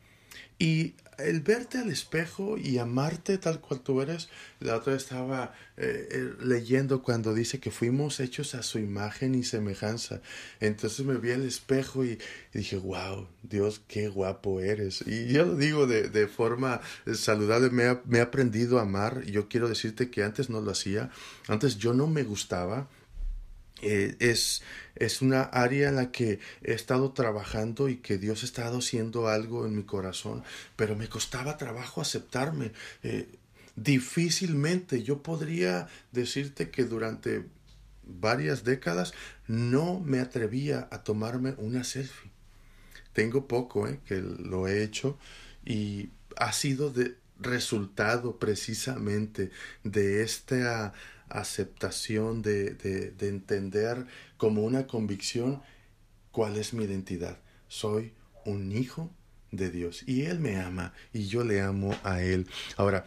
Y 0.58 0.94
el 1.18 1.40
verte 1.40 1.78
al 1.78 1.90
espejo 1.90 2.58
y 2.58 2.78
amarte 2.78 3.38
tal 3.38 3.60
cual 3.60 3.80
tú 3.80 4.02
eres, 4.02 4.28
la 4.60 4.76
otra 4.76 4.94
estaba 4.94 5.54
eh, 5.76 6.08
eh, 6.10 6.32
leyendo 6.42 7.02
cuando 7.02 7.32
dice 7.34 7.58
que 7.58 7.70
fuimos 7.70 8.20
hechos 8.20 8.54
a 8.54 8.62
su 8.62 8.78
imagen 8.78 9.34
y 9.34 9.42
semejanza. 9.42 10.20
Entonces 10.60 11.04
me 11.06 11.16
vi 11.16 11.32
al 11.32 11.42
espejo 11.42 12.04
y, 12.04 12.18
dije, 12.52 12.76
wow, 12.76 13.28
Dios, 13.42 13.80
qué 13.88 14.08
guapo 14.08 14.60
eres. 14.60 15.04
Y 15.06 15.32
yo 15.32 15.46
lo 15.46 15.56
digo 15.56 15.86
de, 15.86 16.08
de 16.08 16.28
forma 16.28 16.80
saludable, 17.14 17.70
me, 17.70 17.98
me 18.06 18.18
he 18.18 18.22
aprendido 18.22 18.78
a 18.78 18.82
amar. 18.82 19.22
Yo 19.24 19.48
quiero 19.48 19.68
decirte 19.68 20.10
que 20.10 20.22
antes 20.22 20.50
no 20.50 20.60
lo 20.60 20.70
hacía, 20.70 21.10
antes 21.48 21.78
yo 21.78 21.94
no 21.94 22.06
me 22.06 22.24
gustaba, 22.24 22.88
eh, 23.82 24.16
es, 24.20 24.62
es 24.94 25.20
una 25.20 25.42
área 25.42 25.88
en 25.88 25.96
la 25.96 26.10
que 26.10 26.40
he 26.62 26.72
estado 26.72 27.12
trabajando 27.12 27.88
y 27.88 27.96
que 27.96 28.18
Dios 28.18 28.42
ha 28.42 28.46
estado 28.46 28.78
haciendo 28.78 29.28
algo 29.28 29.66
en 29.66 29.76
mi 29.76 29.84
corazón, 29.84 30.42
pero 30.76 30.96
me 30.96 31.08
costaba 31.08 31.58
trabajo 31.58 32.00
aceptarme. 32.00 32.72
Eh, 33.02 33.28
difícilmente 33.76 35.02
yo 35.02 35.22
podría 35.22 35.88
decirte 36.12 36.70
que 36.70 36.84
durante 36.84 37.44
varias 38.02 38.64
décadas 38.64 39.12
no 39.46 40.00
me 40.00 40.20
atrevía 40.20 40.88
a 40.90 41.02
tomarme 41.04 41.54
una 41.58 41.84
selfie. 41.84 42.30
Tengo 43.12 43.46
poco 43.46 43.86
eh, 43.88 44.00
que 44.06 44.20
lo 44.20 44.68
he 44.68 44.82
hecho 44.82 45.18
y 45.64 46.10
ha 46.36 46.52
sido 46.52 46.90
de, 46.90 47.16
resultado 47.38 48.38
precisamente 48.38 49.50
de 49.84 50.22
esta 50.22 50.92
aceptación, 51.28 52.42
de, 52.42 52.74
de, 52.74 53.28
entender 53.28 54.06
como 54.36 54.62
una 54.62 54.86
convicción 54.86 55.62
cuál 56.30 56.56
es 56.56 56.72
mi 56.72 56.84
identidad. 56.84 57.38
Soy 57.68 58.12
un 58.44 58.72
hijo 58.72 59.10
de 59.50 59.70
Dios 59.70 60.04
y 60.06 60.22
Él 60.22 60.38
me 60.38 60.56
ama 60.56 60.92
y 61.12 61.26
yo 61.26 61.44
le 61.44 61.60
amo 61.60 61.94
a 62.04 62.22
Él. 62.22 62.46
Ahora, 62.76 63.04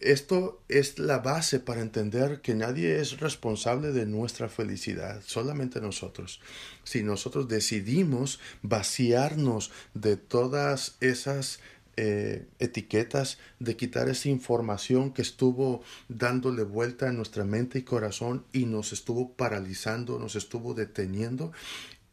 esto 0.00 0.62
es 0.68 0.98
la 0.98 1.18
base 1.18 1.58
para 1.58 1.80
entender 1.80 2.40
que 2.40 2.54
nadie 2.54 3.00
es 3.00 3.20
responsable 3.20 3.92
de 3.92 4.06
nuestra 4.06 4.48
felicidad, 4.48 5.20
solamente 5.26 5.80
nosotros. 5.80 6.40
Si 6.84 7.02
nosotros 7.02 7.48
decidimos 7.48 8.40
vaciarnos 8.62 9.72
de 9.94 10.16
todas 10.16 10.96
esas 11.00 11.60
eh, 11.96 12.46
etiquetas, 12.58 13.38
de 13.58 13.76
quitar 13.76 14.08
esa 14.08 14.28
información 14.28 15.12
que 15.12 15.22
estuvo 15.22 15.82
dándole 16.08 16.62
vuelta 16.62 17.08
en 17.08 17.16
nuestra 17.16 17.44
mente 17.44 17.78
y 17.78 17.82
corazón 17.82 18.44
y 18.52 18.66
nos 18.66 18.92
estuvo 18.92 19.32
paralizando, 19.32 20.18
nos 20.18 20.36
estuvo 20.36 20.74
deteniendo, 20.74 21.52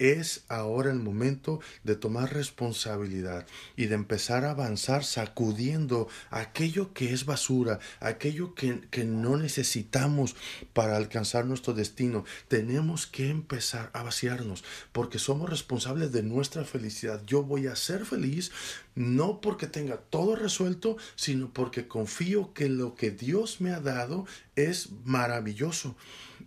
es 0.02 0.46
ahora 0.48 0.90
el 0.90 0.98
momento 0.98 1.60
de 1.84 1.96
tomar 1.96 2.34
responsabilidad 2.34 3.46
y 3.78 3.86
de 3.86 3.94
empezar 3.94 4.46
a 4.46 4.52
avanzar 4.52 5.04
sacudiendo 5.04 6.08
aquello 6.32 6.92
que 6.92 7.14
es 7.14 7.26
basura, 7.26 7.78
aquello 8.00 8.56
que, 8.56 8.82
que, 8.90 9.04
no 9.04 9.38
necesitamos 9.38 10.36
para 10.74 10.98
alcanzar 10.98 11.46
nuestro 11.46 11.74
destino. 11.74 12.26
Tenemos 12.48 13.06
que 13.06 13.30
empezar 13.30 13.92
a 13.94 14.02
vaciarnos 14.02 14.64
porque 14.92 15.20
somos 15.20 15.48
responsables 15.48 16.12
de 16.12 16.24
nuestra 16.24 16.66
felicidad. 16.66 17.22
Yo 17.28 17.44
voy 17.44 17.68
a 17.68 17.76
ser 17.76 18.04
feliz 18.04 18.52
no 18.96 19.42
porque 19.42 19.68
tenga 19.68 19.98
todo 19.98 20.36
resuelto, 20.36 20.98
sino 21.16 21.54
porque 21.54 21.88
confío 21.88 22.54
que 22.54 22.70
lo 22.70 22.96
que 22.96 23.12
Dios 23.12 23.62
me 23.62 23.72
ha 23.72 23.80
dado 23.80 24.26
es 24.56 24.90
maravilloso 25.06 25.96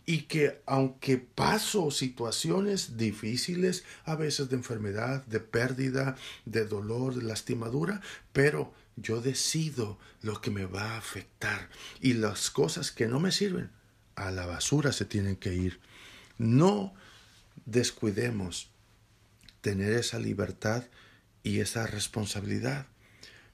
y 0.07 0.23
que 0.23 0.61
aunque 0.67 1.17
paso 1.19 1.91
situaciones 1.91 2.97
difíciles, 2.97 3.85
a 4.05 4.17
veces 4.17 4.51
de 4.51 4.57
enfermedad, 4.57 5.25
de 5.27 5.41
pérdida, 5.41 6.17
de 6.45 6.67
dolor, 6.67 7.15
de 7.15 7.23
lastimadura, 7.23 8.03
pero 8.33 8.73
yo 8.97 9.21
decido 9.21 9.99
lo 10.23 10.41
que 10.41 10.51
me 10.51 10.67
va 10.67 10.93
a 10.93 10.99
afectar 10.99 11.71
y 12.01 12.15
las 12.15 12.51
cosas 12.51 12.93
que 12.93 13.07
no 13.07 13.19
me 13.19 13.33
sirven 13.33 13.71
a 14.15 14.31
la 14.31 14.47
basura 14.47 14.93
se 14.93 15.05
tienen 15.05 15.37
que 15.37 15.55
ir. 15.55 15.81
No 16.39 16.95
descuidemos 17.65 18.69
tener 19.61 19.95
esa 19.95 20.19
libertad 20.19 20.85
y 21.45 21.61
esa 21.61 21.87
responsabilidad, 21.87 22.89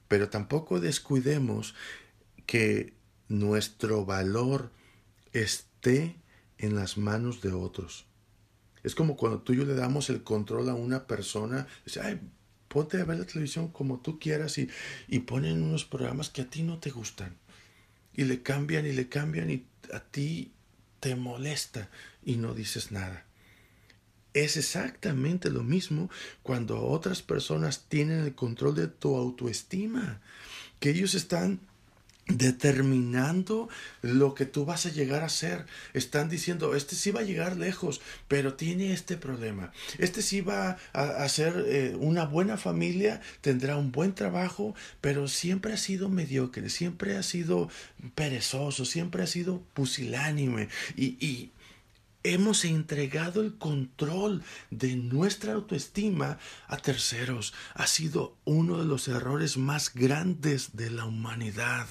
pero 0.08 0.30
tampoco 0.30 0.80
descuidemos 0.80 1.74
que 2.46 2.94
nuestro 3.28 4.06
valor 4.06 4.70
esté 5.32 6.16
en 6.56 6.74
las 6.74 6.96
manos 6.96 7.42
de 7.42 7.52
otros. 7.52 8.06
Es 8.82 8.94
como 8.94 9.16
cuando 9.16 9.42
tú 9.42 9.52
y 9.52 9.58
yo 9.58 9.64
le 9.64 9.74
damos 9.74 10.08
el 10.08 10.22
control 10.22 10.70
a 10.70 10.74
una 10.74 11.06
persona, 11.06 11.66
dice, 11.84 12.00
ay, 12.00 12.20
ponte 12.68 12.98
a 12.98 13.04
ver 13.04 13.18
la 13.18 13.26
televisión 13.26 13.68
como 13.68 14.00
tú 14.00 14.18
quieras 14.18 14.56
y, 14.56 14.70
y 15.08 15.20
ponen 15.20 15.62
unos 15.62 15.84
programas 15.84 16.30
que 16.30 16.42
a 16.42 16.48
ti 16.48 16.62
no 16.62 16.78
te 16.78 16.90
gustan. 16.90 17.36
Y 18.14 18.24
le 18.24 18.42
cambian 18.42 18.86
y 18.86 18.92
le 18.92 19.08
cambian 19.08 19.50
y 19.50 19.66
a 19.92 20.00
ti 20.00 20.52
te 21.00 21.16
molesta 21.16 21.90
y 22.22 22.36
no 22.36 22.54
dices 22.54 22.92
nada. 22.92 23.26
Es 24.32 24.56
exactamente 24.56 25.50
lo 25.50 25.62
mismo 25.62 26.08
cuando 26.42 26.82
otras 26.82 27.22
personas 27.22 27.84
tienen 27.88 28.20
el 28.20 28.34
control 28.34 28.76
de 28.76 28.86
tu 28.86 29.16
autoestima, 29.16 30.20
que 30.78 30.90
ellos 30.90 31.14
están 31.14 31.60
determinando 32.36 33.68
lo 34.02 34.34
que 34.34 34.46
tú 34.46 34.64
vas 34.64 34.86
a 34.86 34.90
llegar 34.90 35.22
a 35.22 35.28
ser. 35.28 35.66
Están 35.94 36.28
diciendo, 36.28 36.74
este 36.74 36.94
sí 36.94 37.10
va 37.10 37.20
a 37.20 37.24
llegar 37.24 37.56
lejos, 37.56 38.00
pero 38.28 38.54
tiene 38.54 38.92
este 38.92 39.16
problema. 39.16 39.72
Este 39.98 40.22
sí 40.22 40.40
va 40.40 40.78
a, 40.92 41.28
ser 41.28 41.64
eh, 41.66 41.96
una 41.98 42.24
buena 42.24 42.56
familia, 42.56 43.20
tendrá 43.40 43.76
un 43.76 43.92
buen 43.92 44.14
trabajo, 44.14 44.74
pero 45.00 45.28
siempre 45.28 45.72
ha 45.72 45.76
sido 45.76 46.08
mediocre, 46.08 46.70
siempre 46.70 47.16
ha 47.16 47.22
sido 47.22 47.68
perezoso, 48.14 48.84
siempre 48.84 49.22
ha 49.22 49.26
sido 49.26 49.62
pusilánime. 49.74 50.68
Y 50.96 51.50
hemos 52.22 52.64
entregado 52.64 53.40
el 53.42 53.56
control 53.56 54.42
de 54.70 54.96
nuestra 54.96 55.54
autoestima 55.54 56.38
a 56.66 56.76
terceros. 56.76 57.54
Ha 57.74 57.86
sido 57.86 58.36
uno 58.44 58.78
de 58.78 58.84
los 58.84 59.08
errores 59.08 59.56
más 59.56 59.94
grandes 59.94 60.76
de 60.76 60.90
la 60.90 61.04
humanidad. 61.04 61.86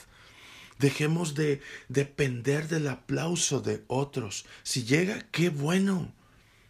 Dejemos 0.78 1.36
de 1.36 1.62
depender 1.89 2.68
del 2.68 2.88
aplauso 2.88 3.60
de 3.60 3.84
otros. 3.88 4.46
Si 4.63 4.84
llega, 4.84 5.28
qué 5.32 5.50
bueno. 5.50 6.13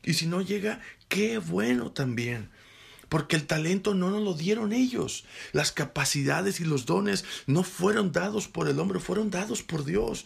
Y 0.03 0.13
si 0.13 0.25
no 0.25 0.41
llega, 0.41 0.81
qué 1.07 1.37
bueno 1.37 1.91
también. 1.91 2.49
Porque 3.07 3.35
el 3.35 3.45
talento 3.45 3.93
no 3.93 4.09
nos 4.09 4.21
lo 4.21 4.33
dieron 4.33 4.71
ellos. 4.71 5.25
Las 5.51 5.71
capacidades 5.71 6.59
y 6.59 6.65
los 6.65 6.85
dones 6.85 7.25
no 7.47 7.63
fueron 7.63 8.11
dados 8.11 8.47
por 8.47 8.67
el 8.67 8.79
hombre, 8.79 8.99
fueron 8.99 9.29
dados 9.29 9.63
por 9.63 9.83
Dios. 9.83 10.25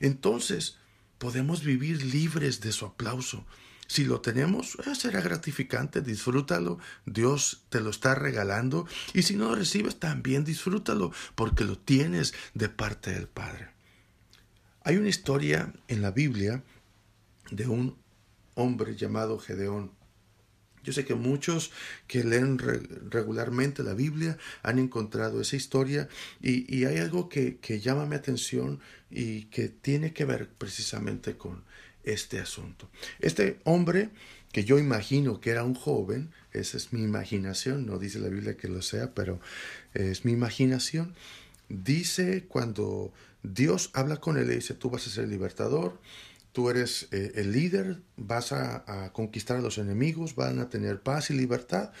Entonces, 0.00 0.76
podemos 1.18 1.62
vivir 1.62 2.04
libres 2.04 2.60
de 2.60 2.72
su 2.72 2.86
aplauso. 2.86 3.46
Si 3.86 4.04
lo 4.04 4.20
tenemos, 4.20 4.78
eh, 4.86 4.94
será 4.94 5.20
gratificante, 5.20 6.00
disfrútalo, 6.00 6.78
Dios 7.04 7.64
te 7.68 7.80
lo 7.80 7.90
está 7.90 8.14
regalando 8.14 8.86
y 9.12 9.22
si 9.22 9.36
no 9.36 9.50
lo 9.50 9.56
recibes, 9.56 9.98
también 9.98 10.44
disfrútalo 10.44 11.12
porque 11.34 11.64
lo 11.64 11.78
tienes 11.78 12.34
de 12.54 12.68
parte 12.68 13.12
del 13.12 13.28
Padre. 13.28 13.70
Hay 14.82 14.96
una 14.96 15.08
historia 15.08 15.72
en 15.88 16.02
la 16.02 16.10
Biblia 16.10 16.62
de 17.50 17.66
un 17.66 17.96
hombre 18.54 18.96
llamado 18.96 19.38
Gedeón. 19.38 19.92
Yo 20.84 20.92
sé 20.92 21.04
que 21.04 21.14
muchos 21.14 21.72
que 22.06 22.22
leen 22.22 22.58
regularmente 22.58 23.82
la 23.82 23.94
Biblia 23.94 24.38
han 24.62 24.78
encontrado 24.78 25.40
esa 25.40 25.56
historia 25.56 26.08
y, 26.40 26.84
hay 26.84 26.98
algo 26.98 27.28
que, 27.28 27.56
que 27.56 27.80
llama 27.80 28.06
mi 28.06 28.14
atención 28.14 28.80
y 29.10 29.46
que 29.46 29.68
tiene 29.68 30.12
que 30.12 30.24
ver 30.24 30.48
precisamente 30.48 31.36
con 31.36 31.64
este 32.04 32.38
asunto. 32.38 32.90
Este 33.20 33.60
hombre, 33.64 34.10
que 34.52 34.64
yo 34.64 34.78
imagino 34.78 35.40
que 35.40 35.50
era 35.50 35.64
un 35.64 35.74
joven, 35.74 36.30
esa 36.52 36.76
es 36.76 36.92
mi 36.92 37.02
imaginación, 37.02 37.86
no 37.86 37.98
dice 37.98 38.20
la 38.20 38.28
Biblia 38.28 38.56
que 38.56 38.68
lo 38.68 38.82
sea, 38.82 39.14
pero 39.14 39.40
es 39.94 40.24
mi 40.24 40.32
imaginación, 40.32 41.14
dice 41.68 42.44
cuando 42.46 43.12
Dios 43.42 43.90
habla 43.92 44.18
con 44.18 44.36
él 44.38 44.50
y 44.50 44.56
dice, 44.56 44.74
tú 44.74 44.90
vas 44.90 45.06
a 45.06 45.10
ser 45.10 45.28
libertador, 45.28 46.00
tú 46.54 46.70
eres 46.70 47.08
eh, 47.10 47.32
el 47.34 47.52
líder, 47.52 48.00
vas 48.16 48.52
a, 48.52 48.84
a, 48.86 49.12
conquistar 49.12 49.56
a 49.58 49.60
los 49.60 49.76
enemigos, 49.76 50.36
van 50.36 50.60
a 50.60 50.70
tener 50.70 51.02
paz 51.02 51.30
y 51.30 51.34
libertad. 51.34 51.92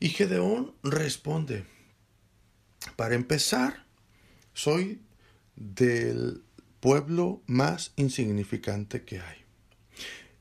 Y 0.00 0.08
Gedeón 0.08 0.74
responde, 0.82 1.64
para 2.96 3.14
empezar, 3.14 3.86
soy 4.52 5.00
del 5.54 6.42
pueblo 6.80 7.42
más 7.46 7.92
insignificante 7.94 9.04
que 9.04 9.20
hay. 9.20 9.44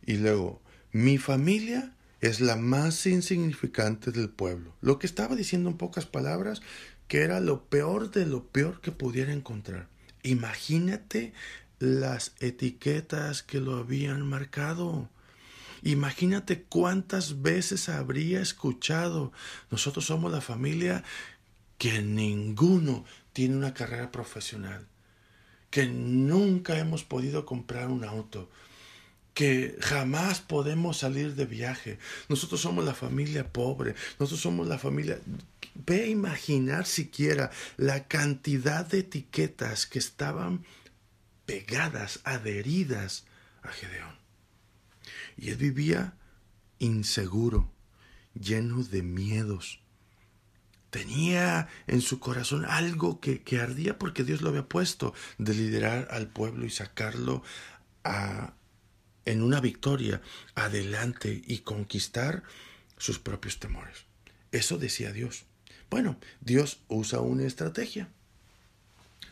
Y 0.04 0.18
luego, 0.18 0.60
mi 0.92 1.20
familia 1.20 1.94
es 2.20 2.42
la 2.42 2.56
más 2.56 3.06
insignificante 3.06 4.12
del 4.12 4.30
pueblo. 4.32 4.76
Lo 4.82 4.98
que 4.98 5.06
estaba 5.06 5.36
diciendo 5.36 5.70
en 5.70 5.78
pocas 5.78 6.08
palabras, 6.08 6.64
que 7.08 7.22
era 7.22 7.40
lo 7.40 7.66
peor 7.66 8.10
de 8.10 8.26
lo 8.26 8.48
peor 8.48 8.82
que 8.82 8.92
pudiera 8.92 9.34
encontrar. 9.34 9.88
Imagínate 10.24 11.34
las 11.82 12.34
etiquetas 12.40 13.44
que 13.44 13.60
lo 13.60 13.76
habían 13.78 14.28
marcado. 14.28 15.10
Imagínate 15.84 16.64
cuántas 16.64 17.42
veces 17.42 17.90
habría 17.90 18.42
escuchado. 18.42 19.32
Nosotros 19.70 20.06
somos 20.06 20.32
la 20.32 20.42
familia 20.42 21.04
que 21.78 22.02
ninguno 22.02 23.04
tiene 23.34 23.58
una 23.58 23.74
carrera 23.74 24.12
profesional 24.12 24.88
que 25.72 25.88
nunca 25.88 26.78
hemos 26.78 27.04
podido 27.04 27.46
comprar 27.46 27.88
un 27.88 28.04
auto, 28.04 28.50
que 29.34 29.78
jamás 29.80 30.42
podemos 30.42 30.98
salir 30.98 31.34
de 31.36 31.46
viaje. 31.46 31.98
Nosotros 32.28 32.60
somos 32.62 32.84
la 32.86 32.94
familia 32.94 33.52
pobre, 33.52 33.96
nosotros 34.20 34.42
somos 34.42 34.68
la 34.68 34.78
familia... 34.78 35.20
Ve 35.74 36.04
a 36.04 36.08
imaginar 36.08 36.86
siquiera 36.86 37.50
la 37.78 38.04
cantidad 38.04 38.86
de 38.86 39.00
etiquetas 39.00 39.86
que 39.86 40.00
estaban 40.00 40.66
pegadas, 41.52 42.22
adheridas 42.24 43.26
a 43.62 43.68
Gedeón. 43.74 44.16
Y 45.36 45.50
él 45.50 45.58
vivía 45.58 46.14
inseguro, 46.80 47.70
lleno 48.34 48.82
de 48.84 49.04
miedos, 49.04 49.82
tenía 50.92 51.68
en 51.88 52.00
su 52.00 52.22
corazón 52.22 52.64
algo 52.64 53.20
que, 53.20 53.44
ardía 53.60 54.00
porque 54.00 54.24
Dios 54.24 54.42
lo 54.42 54.48
había 54.50 54.70
puesto 54.70 55.14
de 55.40 55.54
liderar 55.54 56.08
al 56.12 56.30
pueblo 56.30 56.66
y 56.66 56.70
sacarlo 56.70 57.44
a, 58.06 58.54
en 59.26 59.42
una 59.42 59.60
victoria 59.60 60.22
adelante 60.56 61.42
y 61.46 61.60
conquistar 61.60 62.44
sus 62.98 63.20
propios 63.20 63.60
temores. 63.60 64.06
Eso 64.54 64.78
decía 64.78 65.12
Dios. 65.12 65.44
Bueno, 65.90 66.18
Dios 66.40 66.80
usa 66.88 67.20
una 67.20 67.44
estrategia. 67.44 68.10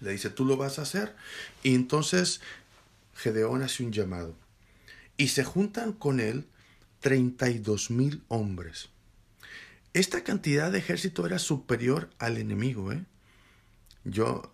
Le 0.02 0.12
dice, 0.12 0.30
tú 0.30 0.46
lo 0.46 0.58
vas 0.58 0.80
a 0.80 0.84
hacer. 0.84 1.16
Y 1.64 1.76
entonces 1.76 2.42
Gedeón 3.16 3.62
hace 3.62 3.84
un 3.84 3.92
llamado. 3.92 4.36
Y 5.18 5.30
se 5.30 5.44
juntan 5.44 5.94
con 5.94 6.20
él 6.20 6.46
32 7.02 7.92
mil 7.92 8.24
hombres. 8.28 8.90
Esta 9.94 10.24
cantidad 10.24 10.72
de 10.72 10.80
ejército 10.80 11.26
era 11.26 11.40
superior 11.40 12.10
al 12.20 12.38
enemigo. 12.38 12.92
¿eh? 12.92 13.04
Yo 14.04 14.54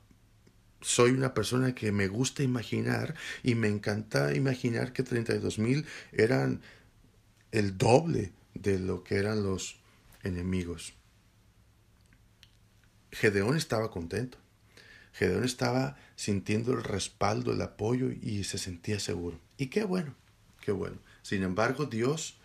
soy 0.81 1.11
una 1.11 1.33
persona 1.33 1.75
que 1.75 1.91
me 1.91 2.07
gusta 2.07 2.43
imaginar 2.43 3.15
y 3.43 3.55
me 3.55 3.67
encanta 3.67 4.33
imaginar 4.33 4.93
que 4.93 5.03
32 5.03 5.59
mil 5.59 5.85
eran 6.11 6.61
el 7.51 7.77
doble 7.77 8.33
de 8.53 8.79
lo 8.79 9.03
que 9.03 9.15
eran 9.15 9.43
los 9.43 9.77
enemigos. 10.23 10.93
Gedeón 13.11 13.57
estaba 13.57 13.91
contento. 13.91 14.37
Gedeón 15.15 15.45
estaba 15.45 15.95
sintiendo 16.17 16.73
el 16.73 16.83
respaldo, 16.83 17.53
el 17.53 17.61
apoyo 17.61 18.09
y 18.11 18.43
se 18.43 18.57
sentía 18.57 18.99
seguro. 18.99 19.39
Y 19.57 19.67
qué 19.67 19.85
bueno, 19.85 20.13
qué 20.59 20.73
bueno. 20.73 20.97
Sin 21.21 21.43
embargo, 21.43 21.85
Dios 21.85 22.37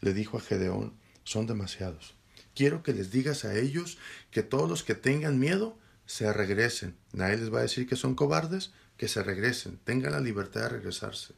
le 0.00 0.14
dijo 0.14 0.38
a 0.38 0.40
Gedeón, 0.40 0.94
son 1.24 1.46
demasiados. 1.46 2.14
Quiero 2.54 2.82
que 2.82 2.94
les 2.94 3.10
digas 3.10 3.44
a 3.44 3.54
ellos 3.58 3.98
que 4.30 4.42
todos 4.42 4.70
los 4.70 4.82
que 4.82 4.94
tengan 4.94 5.38
miedo 5.38 5.78
se 6.06 6.32
regresen. 6.32 6.96
Nadie 7.12 7.36
les 7.36 7.52
va 7.52 7.58
a 7.58 7.62
decir 7.62 7.86
que 7.86 7.94
son 7.94 8.14
cobardes, 8.14 8.72
que 8.96 9.06
se 9.06 9.22
regresen, 9.22 9.78
tengan 9.84 10.12
la 10.12 10.20
libertad 10.20 10.62
de 10.62 10.68
regresarse. 10.70 11.34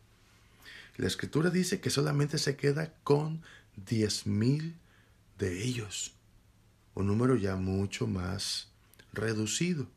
La 0.96 1.08
escritura 1.08 1.50
dice 1.50 1.80
que 1.80 1.90
solamente 1.90 2.38
se 2.38 2.54
queda 2.54 2.94
con 3.02 3.42
diez 3.74 4.24
mil 4.24 4.76
de 5.36 5.64
ellos, 5.64 6.14
un 6.94 7.08
número 7.08 7.34
ya 7.34 7.56
mucho 7.56 8.06
más 8.06 8.68
reducido. 9.12 9.88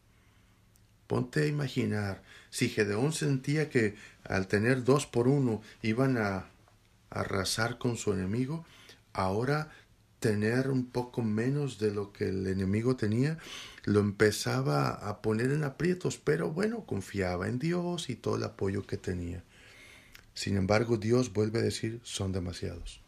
Ponte 1.07 1.43
a 1.43 1.47
imaginar, 1.47 2.21
si 2.49 2.69
Gedeón 2.69 3.13
sentía 3.13 3.69
que 3.69 3.95
al 4.23 4.47
tener 4.47 4.83
dos 4.83 5.05
por 5.05 5.27
uno 5.27 5.61
iban 5.81 6.17
a 6.17 6.45
arrasar 7.09 7.77
con 7.77 7.97
su 7.97 8.13
enemigo, 8.13 8.65
ahora 9.13 9.71
tener 10.19 10.69
un 10.69 10.85
poco 10.85 11.21
menos 11.21 11.79
de 11.79 11.91
lo 11.91 12.13
que 12.13 12.29
el 12.29 12.47
enemigo 12.47 12.95
tenía, 12.95 13.37
lo 13.83 13.99
empezaba 13.99 14.89
a 14.89 15.21
poner 15.21 15.51
en 15.51 15.65
aprietos, 15.65 16.17
pero 16.17 16.49
bueno, 16.49 16.85
confiaba 16.85 17.49
en 17.49 17.59
Dios 17.59 18.09
y 18.09 18.15
todo 18.15 18.37
el 18.37 18.43
apoyo 18.43 18.87
que 18.87 18.95
tenía. 18.95 19.43
Sin 20.33 20.55
embargo, 20.55 20.95
Dios 20.97 21.33
vuelve 21.33 21.59
a 21.59 21.63
decir, 21.63 21.99
son 22.03 22.31
demasiados. 22.31 23.01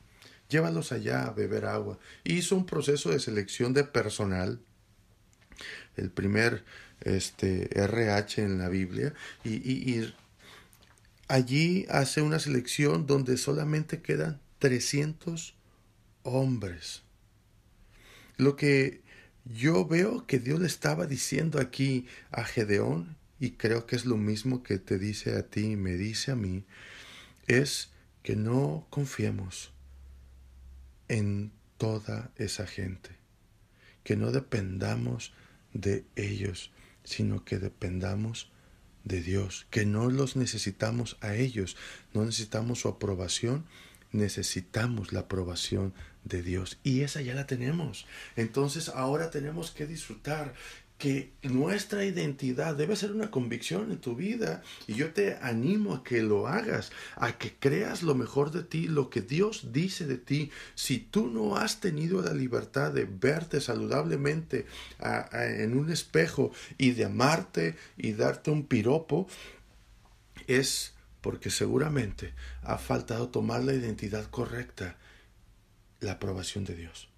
Llévalos 0.50 0.92
allá 0.92 1.26
a 1.26 1.32
beber 1.32 1.66
agua. 1.66 1.98
Hizo 2.24 2.56
un 2.56 2.66
proceso 2.66 3.10
de 3.10 3.20
selección 3.20 3.74
de 3.74 3.86
personal, 3.86 4.60
el 5.96 6.12
primer 6.12 6.66
este, 7.02 7.70
RH 7.80 8.42
en 8.42 8.58
la 8.58 8.70
Biblia, 8.70 9.14
y, 9.44 10.14
allí 11.28 11.86
hace 11.90 12.22
una 12.22 12.40
selección 12.40 13.08
donde 13.08 13.38
solamente 13.38 14.02
quedan 14.02 14.40
300 14.60 15.56
hombres. 16.24 17.04
Lo 18.38 18.56
que 18.56 19.02
yo 19.46 19.86
veo 19.86 20.26
que 20.26 20.40
Dios 20.40 20.60
le 20.60 20.68
estaba 20.68 21.06
diciendo 21.06 21.60
aquí 21.60 22.08
a 22.32 22.44
Gedeón, 22.44 23.16
y 23.40 23.52
creo 23.52 23.86
que 23.86 23.96
es 23.96 24.06
lo 24.06 24.18
mismo 24.18 24.64
que 24.64 24.78
te 24.78 24.98
dice 24.98 25.36
a 25.36 25.44
ti 25.44 25.72
y 25.72 25.76
me 25.76 25.94
dice 25.94 26.32
a 26.32 26.36
mí, 26.36 26.64
es 27.48 27.90
que 28.24 28.36
no 28.36 28.88
confiemos 28.90 29.72
en 31.08 31.52
toda 31.78 32.32
esa 32.38 32.66
gente, 32.66 33.12
que 34.04 34.16
no 34.16 34.32
dependamos 34.32 35.34
de 35.74 36.06
ellos, 36.16 36.72
sino 37.06 37.46
que 37.46 37.58
dependamos 37.58 38.52
de 39.06 39.22
Dios, 39.22 39.68
que 39.70 39.86
no 39.86 40.10
los 40.10 40.36
necesitamos 40.36 41.18
a 41.22 41.36
ellos, 41.36 41.78
no 42.14 42.26
necesitamos 42.26 42.80
su 42.82 42.90
aprobación, 42.90 43.66
necesitamos 44.12 45.14
la 45.14 45.22
aprobación 45.22 45.94
de 46.24 46.42
Dios 46.42 46.80
y 46.84 47.02
esa 47.02 47.22
ya 47.22 47.36
la 47.36 47.46
tenemos. 47.46 48.08
Entonces 48.36 48.90
ahora 48.90 49.30
tenemos 49.30 49.72
que 49.72 49.86
disfrutar 49.86 50.54
que 50.98 51.34
nuestra 51.44 52.06
identidad 52.06 52.76
debe 52.76 52.96
ser 52.96 53.12
una 53.12 53.30
convicción 53.30 53.92
en 53.92 54.00
tu 54.00 54.16
vida 54.16 54.64
y 54.88 54.94
yo 54.94 55.12
te 55.12 55.36
animo 55.42 55.94
a 55.94 56.04
que 56.04 56.22
lo 56.22 56.48
hagas, 56.48 56.92
a 57.18 57.38
que 57.38 57.54
creas 57.54 58.02
lo 58.02 58.16
mejor 58.16 58.52
de 58.52 58.64
ti, 58.64 58.88
lo 58.88 59.10
que 59.10 59.22
Dios 59.22 59.74
dice 59.74 60.06
de 60.06 60.18
ti. 60.18 60.52
Si 60.74 61.00
tú 61.00 61.28
no 61.28 61.58
has 61.58 61.82
tenido 61.82 62.22
la 62.22 62.34
libertad 62.34 62.94
de 62.94 63.06
verte 63.06 63.60
saludablemente 63.60 64.66
en 65.34 65.78
un 65.78 65.92
espejo 65.92 66.52
y 66.78 66.92
de 66.92 67.06
amarte 67.06 67.76
y 67.98 68.14
darte 68.14 68.52
un 68.52 68.66
piropo, 68.66 69.28
es 70.48 70.94
porque 71.20 71.50
seguramente 71.50 72.34
ha 72.62 72.78
faltado 72.78 73.30
tomar 73.30 73.64
la 73.64 73.74
identidad 73.74 74.30
correcta, 74.30 74.96
la 76.00 76.14
aprobación 76.14 76.64
de 76.64 76.76
Dios. 76.76 77.10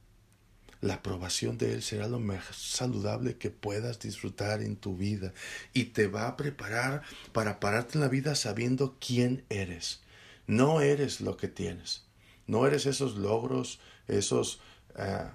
La 0.82 0.96
aprobación 0.96 1.58
de 1.58 1.74
Él 1.74 1.82
será 1.82 2.08
lo 2.08 2.20
más 2.20 2.44
saludable 2.56 3.38
que 3.38 3.50
puedas 3.50 4.00
disfrutar 4.00 4.62
en 4.62 4.76
tu 4.76 4.96
vida 4.96 5.34
y 5.74 5.86
te 5.86 6.08
va 6.08 6.28
a 6.28 6.38
preparar 6.38 7.02
para 7.32 7.60
pararte 7.60 7.98
en 7.98 8.02
la 8.02 8.10
vida 8.10 8.36
sabiendo 8.36 8.98
quién 9.00 9.44
eres. 9.50 10.02
No 10.46 10.82
eres 10.82 11.20
lo 11.20 11.36
que 11.36 11.48
tienes. 11.48 12.06
No 12.46 12.66
eres 12.66 12.86
esos 12.86 13.18
logros, 13.18 13.80
esos 14.08 14.60
ah, 14.96 15.34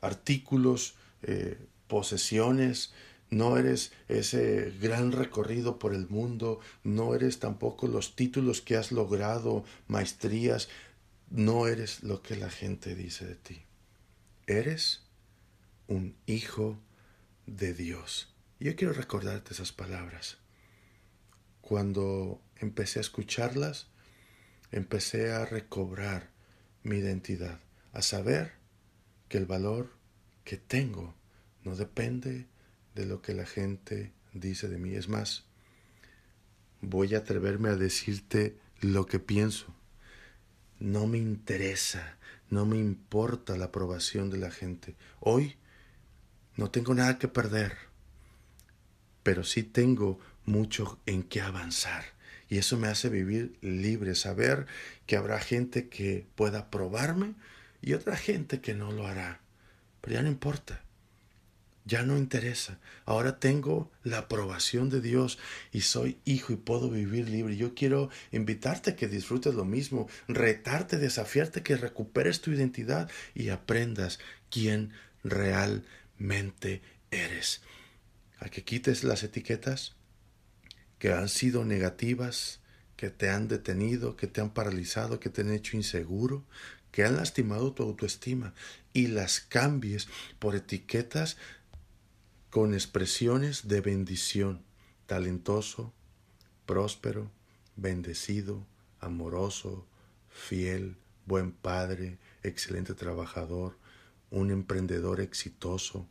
artículos, 0.00 0.94
eh, 1.22 1.58
posesiones, 1.88 2.92
no 3.30 3.56
eres 3.56 3.92
ese 4.08 4.72
gran 4.80 5.10
recorrido 5.10 5.78
por 5.78 5.94
el 5.94 6.06
mundo, 6.08 6.60
no 6.84 7.14
eres 7.14 7.38
tampoco 7.38 7.88
los 7.88 8.14
títulos 8.14 8.60
que 8.60 8.76
has 8.76 8.92
logrado, 8.92 9.64
maestrías, 9.88 10.68
no 11.30 11.66
eres 11.66 12.02
lo 12.02 12.22
que 12.22 12.36
la 12.36 12.50
gente 12.50 12.94
dice 12.94 13.24
de 13.24 13.36
ti. 13.36 13.62
Eres 14.46 15.02
un 15.86 16.16
hijo 16.26 16.80
de 17.46 17.74
Dios. 17.74 18.34
Yo 18.58 18.74
quiero 18.76 18.92
recordarte 18.92 19.54
esas 19.54 19.72
palabras. 19.72 20.38
Cuando 21.60 22.42
empecé 22.56 22.98
a 22.98 23.02
escucharlas, 23.02 23.88
empecé 24.72 25.32
a 25.32 25.44
recobrar 25.44 26.30
mi 26.82 26.96
identidad, 26.96 27.60
a 27.92 28.02
saber 28.02 28.52
que 29.28 29.38
el 29.38 29.46
valor 29.46 29.92
que 30.44 30.56
tengo 30.56 31.14
no 31.62 31.76
depende 31.76 32.46
de 32.94 33.06
lo 33.06 33.22
que 33.22 33.34
la 33.34 33.46
gente 33.46 34.12
dice 34.32 34.68
de 34.68 34.78
mí. 34.78 34.94
Es 34.94 35.08
más, 35.08 35.44
voy 36.80 37.14
a 37.14 37.18
atreverme 37.18 37.68
a 37.68 37.76
decirte 37.76 38.58
lo 38.80 39.06
que 39.06 39.20
pienso. 39.20 39.74
No 40.82 41.06
me 41.06 41.16
interesa, 41.16 42.16
no 42.50 42.66
me 42.66 42.76
importa 42.76 43.56
la 43.56 43.66
aprobación 43.66 44.30
de 44.30 44.38
la 44.38 44.50
gente. 44.50 44.96
Hoy 45.20 45.54
no 46.56 46.72
tengo 46.72 46.92
nada 46.92 47.20
que 47.20 47.28
perder, 47.28 47.76
pero 49.22 49.44
sí 49.44 49.62
tengo 49.62 50.18
mucho 50.44 50.98
en 51.06 51.22
qué 51.22 51.40
avanzar. 51.40 52.02
Y 52.48 52.58
eso 52.58 52.76
me 52.78 52.88
hace 52.88 53.10
vivir 53.10 53.56
libre, 53.60 54.16
saber 54.16 54.66
que 55.06 55.16
habrá 55.16 55.38
gente 55.38 55.88
que 55.88 56.26
pueda 56.34 56.58
aprobarme 56.58 57.36
y 57.80 57.92
otra 57.92 58.16
gente 58.16 58.60
que 58.60 58.74
no 58.74 58.90
lo 58.90 59.06
hará. 59.06 59.40
Pero 60.00 60.14
ya 60.14 60.22
no 60.22 60.28
importa 60.30 60.82
ya 61.84 62.02
no 62.02 62.16
interesa. 62.16 62.78
Ahora 63.04 63.38
tengo 63.38 63.90
la 64.04 64.18
aprobación 64.18 64.90
de 64.90 65.00
Dios 65.00 65.38
y 65.72 65.82
soy 65.82 66.18
hijo 66.24 66.52
y 66.52 66.56
puedo 66.56 66.90
vivir 66.90 67.28
libre. 67.28 67.56
Yo 67.56 67.74
quiero 67.74 68.10
invitarte 68.30 68.90
a 68.90 68.96
que 68.96 69.08
disfrutes 69.08 69.54
lo 69.54 69.64
mismo, 69.64 70.08
retarte, 70.28 70.98
desafiarte, 70.98 71.62
que 71.62 71.76
recuperes 71.76 72.40
tu 72.40 72.52
identidad 72.52 73.10
y 73.34 73.48
aprendas 73.48 74.20
quién 74.50 74.92
realmente 75.24 76.82
eres. 77.10 77.62
A 78.38 78.48
que 78.48 78.64
quites 78.64 79.04
las 79.04 79.22
etiquetas 79.22 79.94
que 80.98 81.12
han 81.12 81.28
sido 81.28 81.64
negativas, 81.64 82.60
que 82.96 83.10
te 83.10 83.28
han 83.28 83.48
detenido, 83.48 84.16
que 84.16 84.28
te 84.28 84.40
han 84.40 84.50
paralizado, 84.50 85.18
que 85.18 85.30
te 85.30 85.40
han 85.40 85.52
hecho 85.52 85.76
inseguro, 85.76 86.44
que 86.92 87.04
han 87.04 87.16
lastimado 87.16 87.72
tu 87.72 87.82
autoestima 87.82 88.54
y 88.92 89.08
las 89.08 89.40
cambies 89.40 90.06
por 90.38 90.54
etiquetas 90.54 91.38
con 92.52 92.74
expresiones 92.74 93.66
de 93.66 93.80
bendición, 93.80 94.62
talentoso, 95.06 95.90
próspero, 96.66 97.30
bendecido, 97.76 98.66
amoroso, 99.00 99.86
fiel, 100.28 100.98
buen 101.24 101.52
padre, 101.52 102.18
excelente 102.42 102.92
trabajador, 102.92 103.78
un 104.30 104.50
emprendedor 104.50 105.22
exitoso 105.22 106.06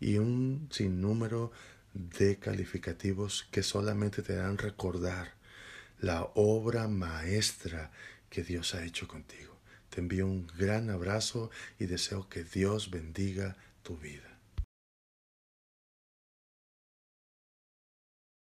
y 0.00 0.16
un 0.16 0.66
sinnúmero 0.70 1.52
de 1.92 2.38
calificativos 2.38 3.46
que 3.50 3.62
solamente 3.62 4.22
te 4.22 4.34
dan 4.34 4.56
recordar 4.56 5.34
la 6.00 6.22
obra 6.36 6.88
maestra 6.88 7.90
que 8.30 8.42
Dios 8.42 8.74
ha 8.74 8.82
hecho 8.82 9.06
contigo. 9.06 9.54
Te 9.90 10.00
envío 10.00 10.24
un 10.24 10.46
gran 10.56 10.88
abrazo 10.88 11.50
y 11.78 11.84
deseo 11.84 12.30
que 12.30 12.44
Dios 12.44 12.90
bendiga 12.90 13.58
tu 13.82 13.98
vida. 13.98 14.35